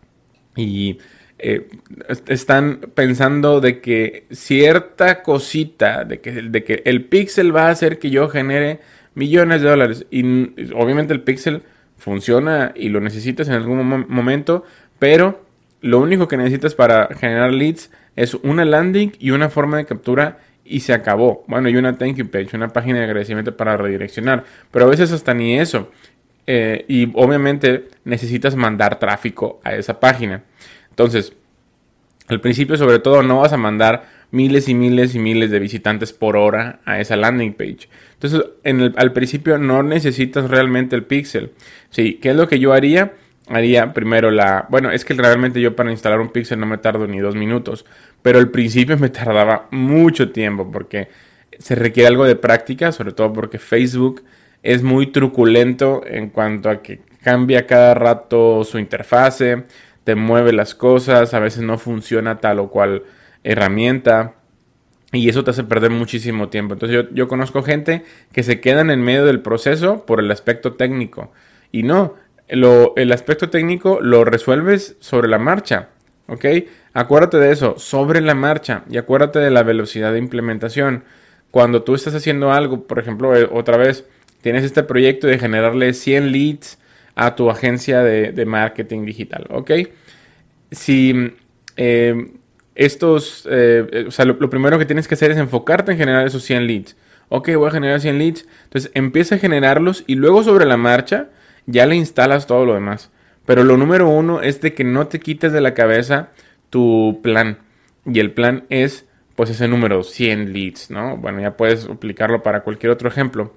Y 0.55 0.99
eh, 1.38 1.69
están 2.29 2.81
pensando 2.95 3.61
de 3.61 3.81
que 3.81 4.26
cierta 4.31 5.23
cosita, 5.23 6.05
de 6.05 6.21
que, 6.21 6.31
de 6.31 6.62
que 6.62 6.83
el 6.85 7.07
pixel 7.07 7.55
va 7.55 7.67
a 7.67 7.71
hacer 7.71 7.99
que 7.99 8.11
yo 8.11 8.29
genere 8.29 8.81
millones 9.14 9.62
de 9.62 9.69
dólares. 9.69 10.07
Y 10.11 10.23
obviamente 10.75 11.12
el 11.12 11.23
pixel 11.23 11.62
funciona 11.97 12.73
y 12.75 12.88
lo 12.88 13.00
necesitas 13.00 13.49
en 13.49 13.55
algún 13.55 14.07
momento, 14.09 14.64
pero 14.99 15.45
lo 15.81 15.99
único 15.99 16.29
que 16.29 16.37
necesitas 16.37 16.75
para 16.75 17.09
generar 17.17 17.52
leads 17.52 17.91
es 18.14 18.35
una 18.35 18.64
landing 18.64 19.12
y 19.19 19.31
una 19.31 19.49
forma 19.50 19.79
de 19.79 19.85
captura 19.85 20.38
y 20.64 20.81
se 20.81 20.92
acabó. 20.92 21.45
Bueno, 21.47 21.69
y 21.69 21.76
una 21.76 21.97
thank 21.97 22.16
you 22.16 22.28
page, 22.28 22.57
una 22.57 22.69
página 22.69 22.99
de 22.99 23.04
agradecimiento 23.04 23.57
para 23.57 23.76
redireccionar. 23.76 24.45
Pero 24.71 24.87
a 24.87 24.88
veces 24.88 25.12
hasta 25.12 25.35
ni 25.35 25.59
eso. 25.59 25.90
Eh, 26.47 26.85
y 26.88 27.11
obviamente 27.14 27.88
necesitas 28.04 28.57
mandar 28.57 28.99
tráfico 28.99 29.61
a 29.64 29.75
esa 29.75 30.00
página. 30.00 30.42
Entonces, 30.90 31.35
al 32.28 32.40
principio 32.40 32.76
sobre 32.76 32.99
todo 32.99 33.23
no 33.23 33.40
vas 33.40 33.52
a 33.52 33.57
mandar 33.57 34.04
miles 34.31 34.69
y 34.69 34.75
miles 34.75 35.14
y 35.14 35.19
miles 35.19 35.50
de 35.50 35.59
visitantes 35.59 36.12
por 36.12 36.37
hora 36.37 36.81
a 36.85 37.00
esa 37.00 37.16
landing 37.16 37.52
page. 37.52 37.88
Entonces, 38.14 38.42
en 38.64 38.81
el, 38.81 38.95
al 38.97 39.12
principio 39.12 39.59
no 39.59 39.83
necesitas 39.83 40.50
realmente 40.50 40.97
el 40.97 41.04
pixel. 41.04 41.52
Sí, 41.90 42.14
¿qué 42.14 42.31
es 42.31 42.37
lo 42.37 42.49
que 42.49 42.59
yo 42.59 42.73
haría? 42.73 43.12
Haría 43.52 43.92
primero 43.92 44.30
la... 44.30 44.66
Bueno, 44.68 44.90
es 44.90 45.04
que 45.04 45.14
realmente 45.14 45.61
yo 45.61 45.76
para 45.76 45.90
instalar 45.90 46.21
un 46.21 46.30
pixel 46.30 46.59
no 46.59 46.66
me 46.66 46.78
tardo 46.78 47.06
ni 47.06 47.18
dos 47.18 47.35
minutos, 47.35 47.85
pero 48.23 48.38
al 48.38 48.50
principio 48.50 48.97
me 48.99 49.11
tardaba 49.11 49.68
mucho 49.71 50.32
tiempo 50.32 50.71
porque 50.71 51.09
se 51.59 51.75
requiere 51.75 52.09
algo 52.09 52.25
de 52.25 52.37
práctica, 52.37 52.92
sobre 52.92 53.12
todo 53.12 53.32
porque 53.32 53.59
Facebook 53.59 54.25
es 54.62 54.82
muy 54.82 55.09
truculento 55.09 56.02
en 56.06 56.30
cuanto 56.30 56.71
a 56.71 56.82
que 56.82 57.00
cambia 57.23 57.66
cada 57.66 57.94
rato 57.94 58.64
su 58.64 58.78
interfase, 58.78 59.64
te 60.04 60.14
mueve 60.14 60.52
las 60.52 60.75
cosas, 60.75 61.35
a 61.35 61.38
veces 61.38 61.62
no 61.62 61.78
funciona 61.78 62.40
tal 62.40 62.59
o 62.59 62.71
cual 62.71 63.04
herramienta. 63.44 64.35
Y 65.12 65.28
eso 65.28 65.44
te 65.44 65.50
hace 65.50 65.64
perder 65.64 65.90
muchísimo 65.90 66.49
tiempo. 66.49 66.73
Entonces 66.73 67.04
yo, 67.04 67.14
yo 67.14 67.28
conozco 67.28 67.62
gente 67.62 68.02
que 68.32 68.42
se 68.42 68.61
quedan 68.61 68.90
en 68.90 69.02
medio 69.02 69.26
del 69.26 69.40
proceso 69.40 70.06
por 70.06 70.21
el 70.21 70.30
aspecto 70.30 70.73
técnico. 70.73 71.32
Y 71.71 71.82
no, 71.82 72.14
el 72.49 73.12
aspecto 73.12 73.50
técnico 73.50 73.99
lo 74.00 74.25
resuelves 74.25 74.96
sobre 75.00 75.28
la 75.28 75.38
marcha, 75.38 75.88
¿ok? 76.26 76.44
Acuérdate 76.94 77.38
de 77.38 77.50
eso, 77.50 77.78
sobre 77.78 78.20
la 78.20 78.34
marcha 78.34 78.84
y 78.90 78.99
acuérdate 78.99 79.38
de 79.38 79.50
la 79.50 79.62
velocidad 79.62 80.12
de 80.12 80.18
implementación. 80.18 81.04
Cuando 81.50 81.82
tú 81.82 81.94
estás 81.94 82.14
haciendo 82.14 82.52
algo, 82.52 82.87
por 82.87 82.99
ejemplo, 82.99 83.34
eh, 83.37 83.49
otra 83.50 83.76
vez, 83.76 84.04
tienes 84.42 84.64
este 84.64 84.82
proyecto 84.82 85.26
de 85.26 85.38
generarle 85.38 85.94
100 85.94 86.32
leads 86.32 86.78
a 87.14 87.34
tu 87.34 87.50
agencia 87.50 88.02
de, 88.02 88.46
marketing 88.46 89.04
digital, 89.04 89.46
¿ok? 89.50 89.70
Si 90.70 91.34
eh, 91.76 92.32
estos, 92.75 93.46
eh, 93.50 94.06
o 94.08 94.11
sea, 94.11 94.25
lo, 94.25 94.34
lo, 94.34 94.50
primero 94.50 94.78
que 94.78 94.87
tienes 94.87 95.08
que 95.08 95.14
hacer 95.14 95.30
es 95.30 95.37
enfocarte 95.37 95.92
en 95.92 95.99
generar 95.99 96.26
esos 96.26 96.42
100 96.42 96.66
leads. 96.66 96.96
Ok, 97.28 97.50
voy 97.56 97.68
a 97.68 97.72
generar 97.72 98.00
100 98.00 98.18
leads. 98.18 98.46
Entonces 98.64 98.90
empieza 98.94 99.37
a 99.37 99.38
generarlos 99.38 100.04
y 100.06 100.16
luego 100.16 100.42
sobre 100.42 100.66
la 100.66 100.76
marcha 100.76 101.30
ya 101.66 101.87
le 101.87 101.97
instalas 101.97 102.47
todo 102.47 102.64
lo 102.64 102.75
demás. 102.75 103.11
Pero 103.47 103.64
lo 103.64 103.76
número 103.76 104.09
uno 104.09 104.40
es 104.40 104.61
de 104.61 104.75
que 104.75 104.85
no 104.85 105.09
te 105.09 105.21
quites 105.21 105.52
de 105.52 105.61
la 105.61 105.75
cabeza 105.75 106.31
tu 106.71 107.21
plan. 107.23 107.59
Y 108.07 108.21
el 108.21 108.33
plan 108.33 108.64
es, 108.69 109.07
pues, 109.37 109.50
ese 109.50 109.69
número, 109.69 110.02
100 110.02 110.52
leads, 110.52 110.90
¿no? 110.90 111.16
Bueno, 111.16 111.40
ya 111.40 111.57
puedes 111.57 111.87
aplicarlo 111.87 112.42
para 112.42 112.62
cualquier 112.62 112.92
otro 112.92 113.09
ejemplo. 113.09 113.54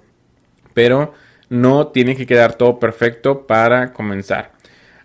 Pero 0.74 1.14
no 1.48 1.88
tiene 1.88 2.16
que 2.16 2.26
quedar 2.26 2.54
todo 2.54 2.78
perfecto 2.78 3.46
para 3.46 3.92
comenzar. 3.92 4.52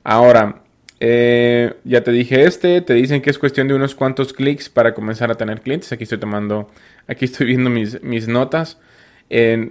Ahora, 0.04 0.64
eh, 1.00 1.76
ya 1.84 2.04
te 2.04 2.12
dije 2.12 2.44
este, 2.46 2.82
te 2.82 2.94
dicen 2.94 3.22
que 3.22 3.32
es 3.32 3.40
cuestión 3.40 3.68
de 3.68 3.74
unos 3.74 3.96
cuantos 3.96 4.34
clics 4.34 4.70
para 4.70 4.94
comenzar 4.94 5.32
a 5.32 5.36
tener 5.36 5.62
clientes. 5.62 5.92
Aquí 5.92 6.04
estoy 6.04 6.20
tomando, 6.20 6.70
aquí 7.08 7.26
estoy 7.26 7.48
viendo 7.48 7.70
mis, 7.70 8.02
mis 8.04 8.28
notas. 8.28 8.80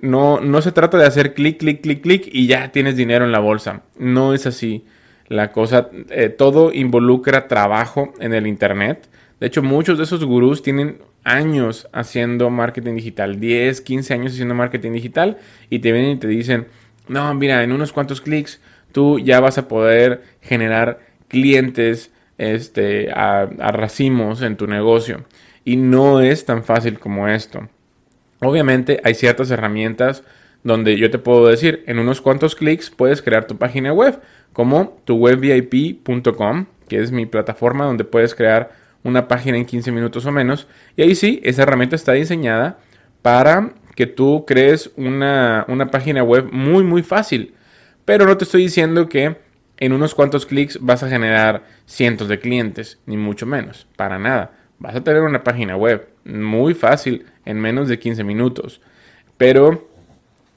No, 0.02 0.40
no 0.40 0.62
se 0.62 0.72
trata 0.72 0.96
de 0.96 1.04
hacer 1.04 1.34
clic, 1.34 1.58
clic, 1.58 1.82
clic, 1.82 2.00
clic 2.00 2.28
y 2.32 2.46
ya 2.46 2.72
tienes 2.72 2.96
dinero 2.96 3.24
en 3.26 3.32
la 3.32 3.40
bolsa. 3.40 3.82
No 3.98 4.32
es 4.32 4.46
así. 4.46 4.84
La 5.28 5.52
cosa, 5.52 5.90
eh, 6.08 6.28
todo 6.30 6.72
involucra 6.72 7.46
trabajo 7.46 8.14
en 8.20 8.32
el 8.32 8.46
Internet. 8.46 9.08
De 9.38 9.46
hecho, 9.46 9.62
muchos 9.62 9.98
de 9.98 10.04
esos 10.04 10.24
gurús 10.24 10.62
tienen 10.62 10.98
años 11.24 11.88
haciendo 11.92 12.50
marketing 12.50 12.94
digital, 12.94 13.38
10, 13.38 13.80
15 13.82 14.14
años 14.14 14.32
haciendo 14.32 14.54
marketing 14.54 14.92
digital 14.92 15.38
y 15.68 15.80
te 15.80 15.92
vienen 15.92 16.12
y 16.12 16.16
te 16.18 16.26
dicen, 16.26 16.66
no, 17.06 17.32
mira, 17.34 17.62
en 17.62 17.72
unos 17.72 17.92
cuantos 17.92 18.20
clics 18.20 18.60
tú 18.92 19.18
ya 19.18 19.40
vas 19.40 19.58
a 19.58 19.68
poder 19.68 20.22
generar 20.40 21.00
clientes 21.28 22.12
este, 22.38 23.12
a 23.12 23.46
racimos 23.72 24.42
en 24.42 24.56
tu 24.56 24.66
negocio. 24.66 25.24
Y 25.64 25.76
no 25.76 26.20
es 26.20 26.46
tan 26.46 26.64
fácil 26.64 26.98
como 26.98 27.28
esto. 27.28 27.68
Obviamente 28.40 29.00
hay 29.04 29.14
ciertas 29.14 29.50
herramientas 29.50 30.22
donde 30.62 30.96
yo 30.98 31.10
te 31.10 31.18
puedo 31.18 31.46
decir, 31.46 31.84
en 31.86 31.98
unos 31.98 32.20
cuantos 32.20 32.54
clics 32.54 32.90
puedes 32.90 33.22
crear 33.22 33.46
tu 33.46 33.56
página 33.56 33.92
web, 33.92 34.20
como 34.52 35.00
tu 35.04 35.16
webvip.com, 35.16 36.66
que 36.88 36.98
es 36.98 37.12
mi 37.12 37.26
plataforma 37.26 37.84
donde 37.84 38.04
puedes 38.04 38.34
crear 38.34 38.72
una 39.02 39.28
página 39.28 39.56
en 39.56 39.64
15 39.64 39.92
minutos 39.92 40.26
o 40.26 40.32
menos. 40.32 40.66
Y 40.96 41.02
ahí 41.02 41.14
sí, 41.14 41.40
esa 41.44 41.62
herramienta 41.62 41.96
está 41.96 42.12
diseñada 42.12 42.78
para 43.22 43.72
que 43.94 44.06
tú 44.06 44.44
crees 44.46 44.90
una, 44.96 45.64
una 45.68 45.90
página 45.90 46.22
web 46.22 46.48
muy, 46.52 46.84
muy 46.84 47.02
fácil. 47.02 47.54
Pero 48.04 48.26
no 48.26 48.36
te 48.36 48.44
estoy 48.44 48.62
diciendo 48.62 49.08
que 49.08 49.36
en 49.78 49.92
unos 49.92 50.14
cuantos 50.14 50.46
clics 50.46 50.78
vas 50.80 51.02
a 51.02 51.08
generar 51.08 51.64
cientos 51.86 52.28
de 52.28 52.38
clientes, 52.38 52.98
ni 53.06 53.16
mucho 53.16 53.46
menos, 53.46 53.86
para 53.96 54.18
nada. 54.18 54.52
Vas 54.80 54.96
a 54.96 55.04
tener 55.04 55.22
una 55.22 55.44
página 55.44 55.76
web 55.76 56.08
muy 56.24 56.74
fácil 56.74 57.26
en 57.44 57.60
menos 57.60 57.88
de 57.88 57.98
15 57.98 58.24
minutos. 58.24 58.80
Pero 59.36 59.88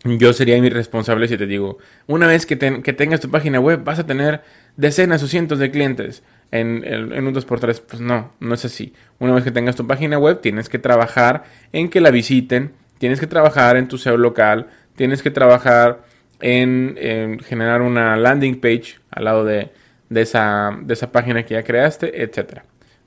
yo 0.06 0.34
sería 0.34 0.58
irresponsable 0.58 1.28
si 1.28 1.38
te 1.38 1.46
digo, 1.46 1.78
una 2.08 2.28
vez 2.28 2.46
que, 2.46 2.56
tengas 2.56 3.20
tu 3.20 3.30
página 3.30 3.60
web 3.60 3.84
vas 3.84 4.00
a 4.00 4.06
tener 4.06 4.42
decenas 4.76 5.24
o 5.24 5.28
cientos 5.28 5.60
de 5.60 5.72
clientes 5.72 6.24
en, 6.52 6.84
en, 6.86 7.28
un 7.28 7.34
2x3. 7.34 7.82
Pues 7.82 8.02
no, 8.02 8.32
no 8.40 8.54
es 8.54 8.66
así. 8.66 8.94
Una 9.20 9.34
vez 9.34 9.44
que 9.44 9.52
tengas 9.52 9.76
tu 9.76 9.86
página 9.86 10.18
web 10.18 10.42
tienes 10.42 10.70
que 10.70 10.80
trabajar 10.80 11.44
en 11.72 11.90
que 11.90 12.02
la 12.02 12.10
visiten, 12.10 12.74
tienes 12.98 13.20
que 13.20 13.28
trabajar 13.28 13.76
en 13.78 13.88
tu 13.88 13.98
SEO 13.98 14.18
local, 14.18 14.68
tienes 14.96 15.22
que 15.22 15.32
trabajar 15.32 16.04
en, 16.40 17.40
generar 17.46 17.82
una 17.82 18.16
landing 18.16 18.60
page 18.60 19.00
al 19.12 19.26
lado 19.26 19.44
de, 19.46 19.72
esa, 20.10 20.78
de 20.82 20.94
esa 20.94 21.12
página 21.12 21.44
que 21.44 21.56
ya 21.56 21.64
creaste, 21.64 22.24
etc. 22.24 22.62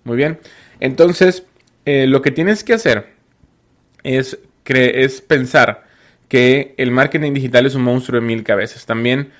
Muy 0.04 0.16
bien. 0.16 0.38
Entonces, 0.80 1.44
eh, 1.84 2.06
lo 2.06 2.22
que 2.22 2.30
tienes 2.30 2.64
que 2.64 2.74
hacer 2.74 3.14
es, 4.02 4.38
es 4.64 5.20
pensar 5.20 5.84
que 6.28 6.74
el 6.78 6.90
marketing 6.90 7.32
digital 7.32 7.66
es 7.66 7.74
un 7.74 7.82
monstruo 7.82 8.20
de 8.20 8.26
mil 8.26 8.42
cabezas. 8.42 8.86
También 8.86 9.30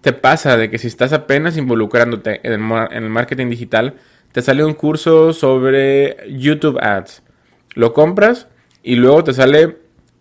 te 0.00 0.12
pasa 0.12 0.56
de 0.56 0.70
que 0.70 0.78
si 0.78 0.86
estás 0.86 1.12
apenas 1.12 1.56
involucrándote 1.56 2.40
en 2.42 2.52
el, 2.52 3.08
marketing 3.08 3.48
digital, 3.48 3.94
te 4.32 4.42
sale 4.42 4.64
un 4.64 4.74
curso 4.74 5.32
sobre 5.32 6.16
YouTube 6.28 6.78
Ads. 6.80 7.22
Lo 7.74 7.92
compras 7.92 8.48
y 8.82 8.96
luego 8.96 9.24
te 9.24 9.32
sale, 9.32 9.76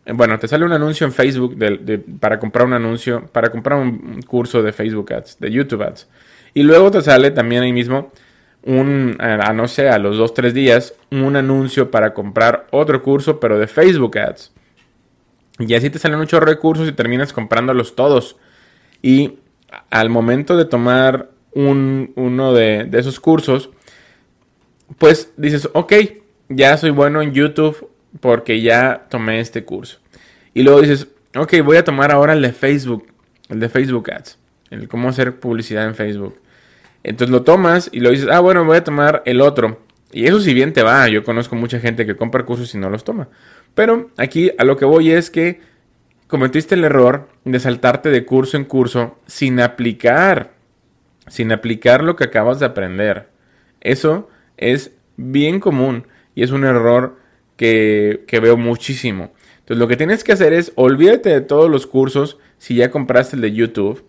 bueno, 0.06 0.40
te 0.40 0.48
sale 0.48 0.66
un 0.66 0.72
anuncio 0.72 1.06
en 1.06 1.14
Facebook 1.14 1.58
para 2.20 2.40
comprar 2.40 2.66
un 2.66 2.74
anuncio, 2.74 3.28
para 3.32 3.50
comprar 3.50 3.80
un 3.80 4.22
curso 4.22 4.62
de 4.62 4.72
Facebook 4.72 5.12
Ads, 5.14 5.40
de 5.40 5.52
YouTube 5.52 5.82
Ads. 5.82 6.08
Y 6.54 6.64
luego 6.64 6.92
te 6.92 7.02
sale 7.02 7.32
también 7.32 7.64
ahí 7.64 7.74
mismo 7.74 8.12
un, 8.66 9.16
a 9.20 9.54
no 9.54 9.68
sé, 9.68 9.90
a 9.90 10.00
los 10.00 10.18
dos, 10.18 10.34
tres 10.34 10.54
días, 10.54 10.96
un 11.12 11.36
anuncio 11.36 11.92
para 11.92 12.14
comprar 12.14 12.68
otro 12.72 13.02
curso, 13.04 13.40
pero 13.40 13.60
de 13.60 13.68
Facebook 13.68 14.18
Ads. 14.18 14.52
Y 15.60 15.74
así 15.76 15.90
te 15.90 16.00
salen 16.00 16.20
muchos 16.20 16.42
recursos 16.42 16.90
y 16.90 16.92
terminas 16.92 17.32
comprándolos 17.32 17.96
todos. 17.96 18.38
Y 19.02 19.38
al 19.90 20.10
momento 20.10 20.58
de 20.58 20.66
tomar 20.66 21.30
un, 21.54 22.12
uno 22.16 22.54
de, 22.54 22.86
de, 22.86 23.00
esos 23.00 23.20
cursos, 23.20 23.70
pues 24.98 25.32
dices, 25.38 25.70
ok, 25.74 25.94
ya 26.50 26.76
soy 26.78 26.90
bueno 26.90 27.22
en 27.22 27.34
YouTube 27.34 27.90
porque 28.20 28.62
ya 28.62 29.06
tomé 29.10 29.40
este 29.40 29.64
curso. 29.64 30.00
Y 30.54 30.64
luego 30.64 30.82
dices, 30.82 31.08
ok, 31.36 31.54
voy 31.64 31.78
a 31.78 31.84
tomar 31.84 32.12
ahora 32.12 32.34
el 32.34 32.42
de 32.42 32.52
Facebook, 32.52 33.08
el 33.50 33.60
de 33.60 33.70
Facebook 33.70 34.12
Ads, 34.12 34.40
el 34.72 34.88
cómo 34.88 35.10
hacer 35.10 35.40
publicidad 35.40 35.86
en 35.86 35.96
Facebook. 35.96 36.40
Entonces 37.08 37.32
lo 37.32 37.44
tomas 37.44 37.88
y 37.92 38.00
lo 38.00 38.10
dices, 38.10 38.28
ah, 38.32 38.40
bueno, 38.40 38.66
voy 38.66 38.78
a 38.78 38.84
tomar 38.84 39.22
el 39.28 39.40
otro. 39.40 39.80
Y 40.12 40.26
eso 40.26 40.40
si 40.40 40.56
bien 40.56 40.74
te 40.74 40.82
va, 40.82 41.08
yo 41.08 41.24
conozco 41.24 41.56
mucha 41.56 41.80
gente 41.80 42.08
que 42.08 42.16
compra 42.16 42.46
cursos 42.46 42.74
y 42.74 42.80
no 42.80 42.90
los 42.90 43.04
toma. 43.04 43.30
Pero 43.76 44.10
aquí 44.18 44.52
a 44.58 44.64
lo 44.64 44.76
que 44.76 44.86
voy 44.86 45.12
es 45.12 45.30
que 45.30 45.62
cometiste 46.26 46.74
el 46.74 46.84
error 46.84 47.30
de 47.44 47.60
saltarte 47.60 48.10
de 48.10 48.26
curso 48.26 48.58
en 48.58 48.66
curso 48.66 49.20
sin 49.28 49.60
aplicar, 49.60 50.54
sin 51.28 51.52
aplicar 51.52 52.04
lo 52.04 52.16
que 52.16 52.24
acabas 52.24 52.60
de 52.60 52.66
aprender. 52.66 53.30
Eso 53.82 54.28
es 54.58 54.92
bien 55.16 55.60
común 55.60 56.08
y 56.34 56.42
es 56.42 56.50
un 56.50 56.64
error 56.64 57.20
que, 57.56 58.24
que 58.26 58.40
veo 58.40 58.58
muchísimo. 58.58 59.32
Entonces 59.60 59.78
lo 59.78 59.88
que 59.88 59.98
tienes 59.98 60.24
que 60.24 60.32
hacer 60.32 60.54
es 60.54 60.72
olvídate 60.74 61.30
de 61.30 61.42
todos 61.42 61.70
los 61.70 61.86
cursos 61.86 62.40
si 62.58 62.74
ya 62.74 62.90
compraste 62.90 63.36
el 63.36 63.44
de 63.44 63.52
YouTube. 63.52 64.04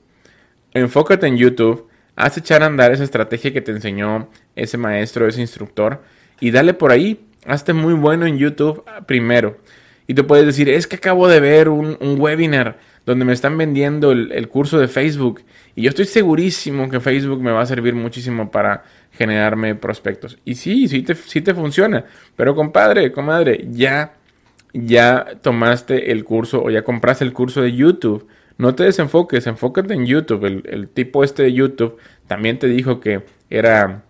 Enfócate 0.73 1.27
en 1.27 1.37
YouTube. 1.37 1.86
Haz 2.17 2.39
echar 2.39 2.63
a 2.63 2.67
andar 2.67 2.93
esa 2.93 3.05
estrategia 3.05 3.53
que 3.53 3.61
te 3.61 3.73
enseñó 3.73 4.29
ese 4.57 4.79
maestro, 4.79 5.29
ese 5.29 5.43
instructor. 5.43 6.03
Y 6.41 6.51
dale 6.51 6.73
por 6.75 6.91
ahí. 6.91 7.21
Hazte 7.47 7.75
muy 7.75 7.95
bueno 7.95 8.27
en 8.27 8.39
YouTube 8.39 8.83
primero. 9.07 9.59
Y 10.07 10.15
tú 10.15 10.27
puedes 10.27 10.47
decir, 10.47 10.69
es 10.69 10.87
que 10.87 10.97
acabo 10.97 11.29
de 11.29 11.41
ver 11.41 11.69
un, 11.69 11.97
webinar 12.01 12.79
donde 13.05 13.25
me 13.25 13.33
están 13.33 13.59
vendiendo 13.59 14.13
el, 14.13 14.49
curso 14.49 14.79
de 14.79 14.89
Facebook. 14.89 15.43
Y 15.75 15.83
yo 15.83 15.91
estoy 15.91 16.07
segurísimo 16.07 16.89
que 16.89 17.01
Facebook 17.01 17.43
me 17.43 17.53
va 17.53 17.61
a 17.61 17.67
servir 17.67 17.95
muchísimo 17.95 18.51
para 18.51 18.85
generarme 19.13 19.75
prospectos. 19.75 20.39
Y 20.45 20.55
sí, 20.55 20.89
sí 20.89 21.03
te, 21.03 21.15
sí 21.15 21.41
te 21.41 21.55
funciona. 21.55 22.05
Pero 22.35 22.55
compadre, 22.55 23.13
comadre, 23.13 23.67
ya, 23.71 24.15
ya 24.73 25.27
tomaste 25.43 26.13
el 26.13 26.25
curso 26.25 26.63
o 26.63 26.71
ya 26.71 26.83
compraste 26.83 27.25
el 27.25 27.33
curso 27.33 27.63
de 27.63 27.73
YouTube. 27.73 28.27
No 28.59 28.75
te 28.75 28.85
desenfoques, 28.85 29.47
enfócate 29.47 29.95
en 29.95 30.07
YouTube. 30.07 30.45
El, 30.45 30.63
el 30.67 30.89
tipo 30.89 31.25
este 31.25 31.43
de 31.45 31.53
YouTube 31.53 31.99
también 32.27 32.59
te 32.59 32.67
dijo 32.67 33.01
que 33.01 33.23
era, 33.51 34.05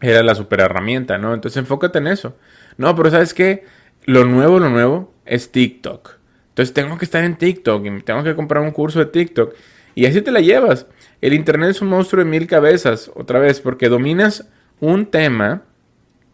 era 0.00 0.22
la 0.22 0.34
super 0.34 0.60
herramienta, 0.60 1.18
¿no? 1.18 1.34
Entonces 1.34 1.58
enfócate 1.58 1.98
en 1.98 2.08
eso. 2.08 2.36
No, 2.76 2.94
pero 2.94 3.10
¿sabes 3.10 3.34
qué? 3.34 3.64
Lo 4.04 4.24
nuevo, 4.24 4.58
lo 4.58 4.68
nuevo 4.70 5.12
es 5.24 5.50
TikTok. 5.50 6.16
Entonces 6.50 6.72
tengo 6.72 6.96
que 6.96 7.04
estar 7.04 7.24
en 7.24 7.36
TikTok 7.36 7.84
y 7.84 8.00
tengo 8.02 8.22
que 8.22 8.34
comprar 8.34 8.62
un 8.62 8.70
curso 8.70 8.98
de 8.98 9.06
TikTok. 9.06 9.54
Y 9.94 10.06
así 10.06 10.20
te 10.22 10.30
la 10.30 10.40
llevas. 10.40 10.86
El 11.20 11.32
Internet 11.32 11.70
es 11.70 11.82
un 11.82 11.88
monstruo 11.88 12.22
de 12.22 12.30
mil 12.30 12.46
cabezas, 12.46 13.10
otra 13.14 13.38
vez, 13.38 13.60
porque 13.60 13.88
dominas 13.88 14.48
un 14.80 15.06
tema 15.06 15.62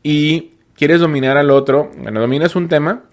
y 0.03 0.53
quieres 0.75 1.01
dominar 1.01 1.37
al 1.37 1.51
otro. 1.51 1.91
Bueno, 1.97 2.21
dominas 2.21 2.57
un 2.57 2.69
tema 2.69 3.05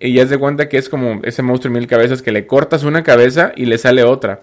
y 0.00 0.14
ya 0.14 0.26
te 0.26 0.38
cuenta 0.38 0.68
que 0.68 0.78
es 0.78 0.88
como 0.88 1.20
ese 1.24 1.42
monstruo 1.42 1.72
de 1.72 1.78
mil 1.78 1.86
cabezas 1.86 2.22
que 2.22 2.32
le 2.32 2.46
cortas 2.46 2.84
una 2.84 3.02
cabeza 3.02 3.52
y 3.54 3.66
le 3.66 3.76
sale 3.76 4.02
otra. 4.02 4.40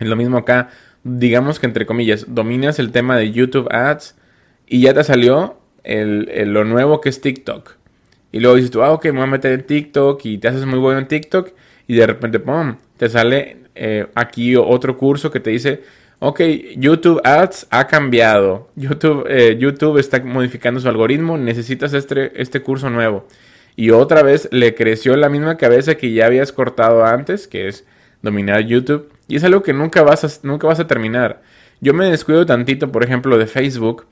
Es 0.00 0.08
lo 0.08 0.16
mismo 0.16 0.38
acá. 0.38 0.70
Digamos 1.04 1.60
que 1.60 1.66
entre 1.66 1.86
comillas, 1.86 2.24
dominas 2.28 2.78
el 2.78 2.90
tema 2.90 3.16
de 3.16 3.30
YouTube 3.30 3.68
Ads 3.70 4.16
y 4.66 4.80
ya 4.80 4.94
te 4.94 5.04
salió 5.04 5.58
lo 5.84 6.64
nuevo 6.64 7.00
que 7.00 7.10
es 7.10 7.20
TikTok. 7.20 7.76
Y 8.32 8.40
luego 8.40 8.56
dices 8.56 8.70
tú, 8.70 8.82
ah, 8.82 8.92
ok, 8.92 9.04
me 9.06 9.12
voy 9.12 9.22
a 9.22 9.26
meter 9.26 9.52
en 9.52 9.66
TikTok 9.66 10.24
y 10.24 10.38
te 10.38 10.48
haces 10.48 10.64
muy 10.66 10.78
bueno 10.78 10.98
en 10.98 11.06
TikTok 11.06 11.52
y 11.86 11.94
de 11.94 12.06
repente, 12.06 12.40
¡pum!, 12.40 12.76
te 12.96 13.08
sale 13.08 13.58
eh, 13.74 14.06
aquí 14.14 14.56
otro 14.56 14.96
curso 14.96 15.30
que 15.30 15.38
te 15.38 15.50
dice, 15.50 15.82
ok, 16.18 16.40
YouTube 16.76 17.20
Ads 17.24 17.68
ha 17.70 17.86
cambiado, 17.86 18.68
YouTube, 18.74 19.26
eh, 19.28 19.56
YouTube 19.58 19.98
está 19.98 20.22
modificando 20.22 20.80
su 20.80 20.88
algoritmo, 20.88 21.38
necesitas 21.38 21.92
este, 21.92 22.40
este 22.40 22.60
curso 22.60 22.90
nuevo. 22.90 23.26
Y 23.76 23.90
otra 23.90 24.22
vez 24.22 24.48
le 24.50 24.74
creció 24.74 25.16
la 25.16 25.28
misma 25.28 25.56
cabeza 25.56 25.96
que 25.96 26.12
ya 26.12 26.26
habías 26.26 26.50
cortado 26.50 27.04
antes, 27.04 27.46
que 27.46 27.68
es 27.68 27.84
dominar 28.22 28.60
YouTube. 28.60 29.12
Y 29.28 29.36
es 29.36 29.44
algo 29.44 29.62
que 29.62 29.72
nunca 29.72 30.02
vas 30.02 30.24
a, 30.24 30.46
nunca 30.46 30.66
vas 30.66 30.80
a 30.80 30.86
terminar. 30.86 31.42
Yo 31.80 31.92
me 31.92 32.10
descuido 32.10 32.46
tantito, 32.46 32.90
por 32.90 33.04
ejemplo, 33.04 33.36
de 33.36 33.46
Facebook. 33.46 34.06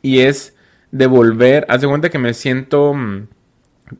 Y 0.00 0.20
es 0.20 0.56
de 0.92 1.06
volver, 1.06 1.66
haz 1.68 1.80
de 1.80 1.88
cuenta 1.88 2.08
que 2.08 2.18
me 2.18 2.34
siento 2.34 2.94
mm, 2.94 3.26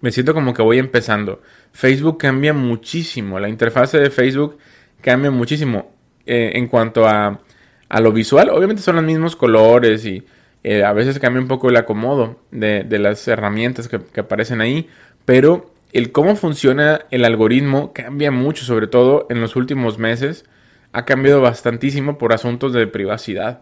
me 0.00 0.12
siento 0.12 0.35
como 0.35 0.54
que 0.54 0.62
voy 0.62 0.78
empezando. 0.78 1.42
Facebook 1.72 2.18
cambia 2.18 2.52
muchísimo, 2.52 3.38
la 3.38 3.48
interfase 3.48 3.98
de 3.98 4.11
Facebook 4.11 4.59
cambia 5.00 5.30
muchísimo 5.30 5.92
eh, 6.26 6.52
en 6.54 6.68
cuanto 6.68 7.07
a, 7.07 7.40
a, 7.88 8.00
lo 8.00 8.12
visual. 8.12 8.50
Obviamente 8.50 8.83
son 8.83 8.96
los 8.96 9.04
mismos 9.04 9.37
colores 9.37 10.04
y 10.07 10.24
eh, 10.64 10.83
a 10.83 10.92
veces 10.94 11.18
cambia 11.18 11.42
un 11.42 11.48
poco 11.48 11.68
el 11.68 11.77
acomodo 11.77 12.40
de, 12.50 12.87
las 12.98 13.29
herramientas 13.29 13.87
que, 13.87 14.20
aparecen 14.20 14.62
ahí, 14.62 14.88
pero 15.27 15.70
el 15.92 16.11
cómo 16.11 16.37
funciona 16.37 17.03
el 17.11 17.24
algoritmo 17.24 17.92
cambia 17.92 18.31
mucho, 18.31 18.64
sobre 18.64 18.87
todo 18.87 19.27
en 19.31 19.40
los 19.40 19.57
últimos 19.57 19.98
meses. 19.98 20.46
Ha 20.92 21.05
cambiado 21.05 21.40
bastantísimo 21.40 22.18
por 22.18 22.33
asuntos 22.33 22.72
de 22.72 22.87
privacidad. 22.87 23.61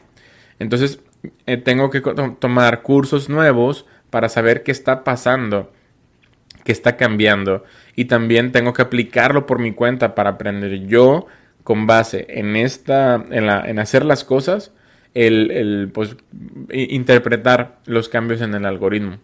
Entonces, 0.58 1.00
eh, 1.46 1.56
tengo 1.56 1.90
que 1.90 2.00
tomar 2.38 2.82
cursos 2.82 3.28
nuevos 3.28 3.86
para 4.10 4.28
saber 4.28 4.62
qué 4.62 4.70
está 4.70 5.02
pasando 5.04 5.72
que 6.64 6.70
está 6.72 6.96
cambiando 6.96 7.64
y 7.96 8.04
también 8.04 8.52
tengo 8.52 8.72
que 8.72 8.82
aplicarlo 8.82 9.46
por 9.46 9.58
mi 9.58 9.72
cuenta 9.72 10.14
para 10.14 10.30
aprender 10.30 10.86
yo 10.86 11.26
con 11.64 11.86
base 11.86 12.26
en 12.28 12.54
esta, 12.54 13.24
en, 13.30 13.46
la, 13.46 13.68
en 13.68 13.78
hacer 13.78 14.04
las 14.04 14.24
cosas, 14.24 14.72
el, 15.14 15.50
el 15.50 15.90
pues, 15.92 16.16
interpretar 16.72 17.78
los 17.86 18.08
cambios 18.08 18.40
en 18.40 18.54
el 18.54 18.64
algoritmo. 18.66 19.18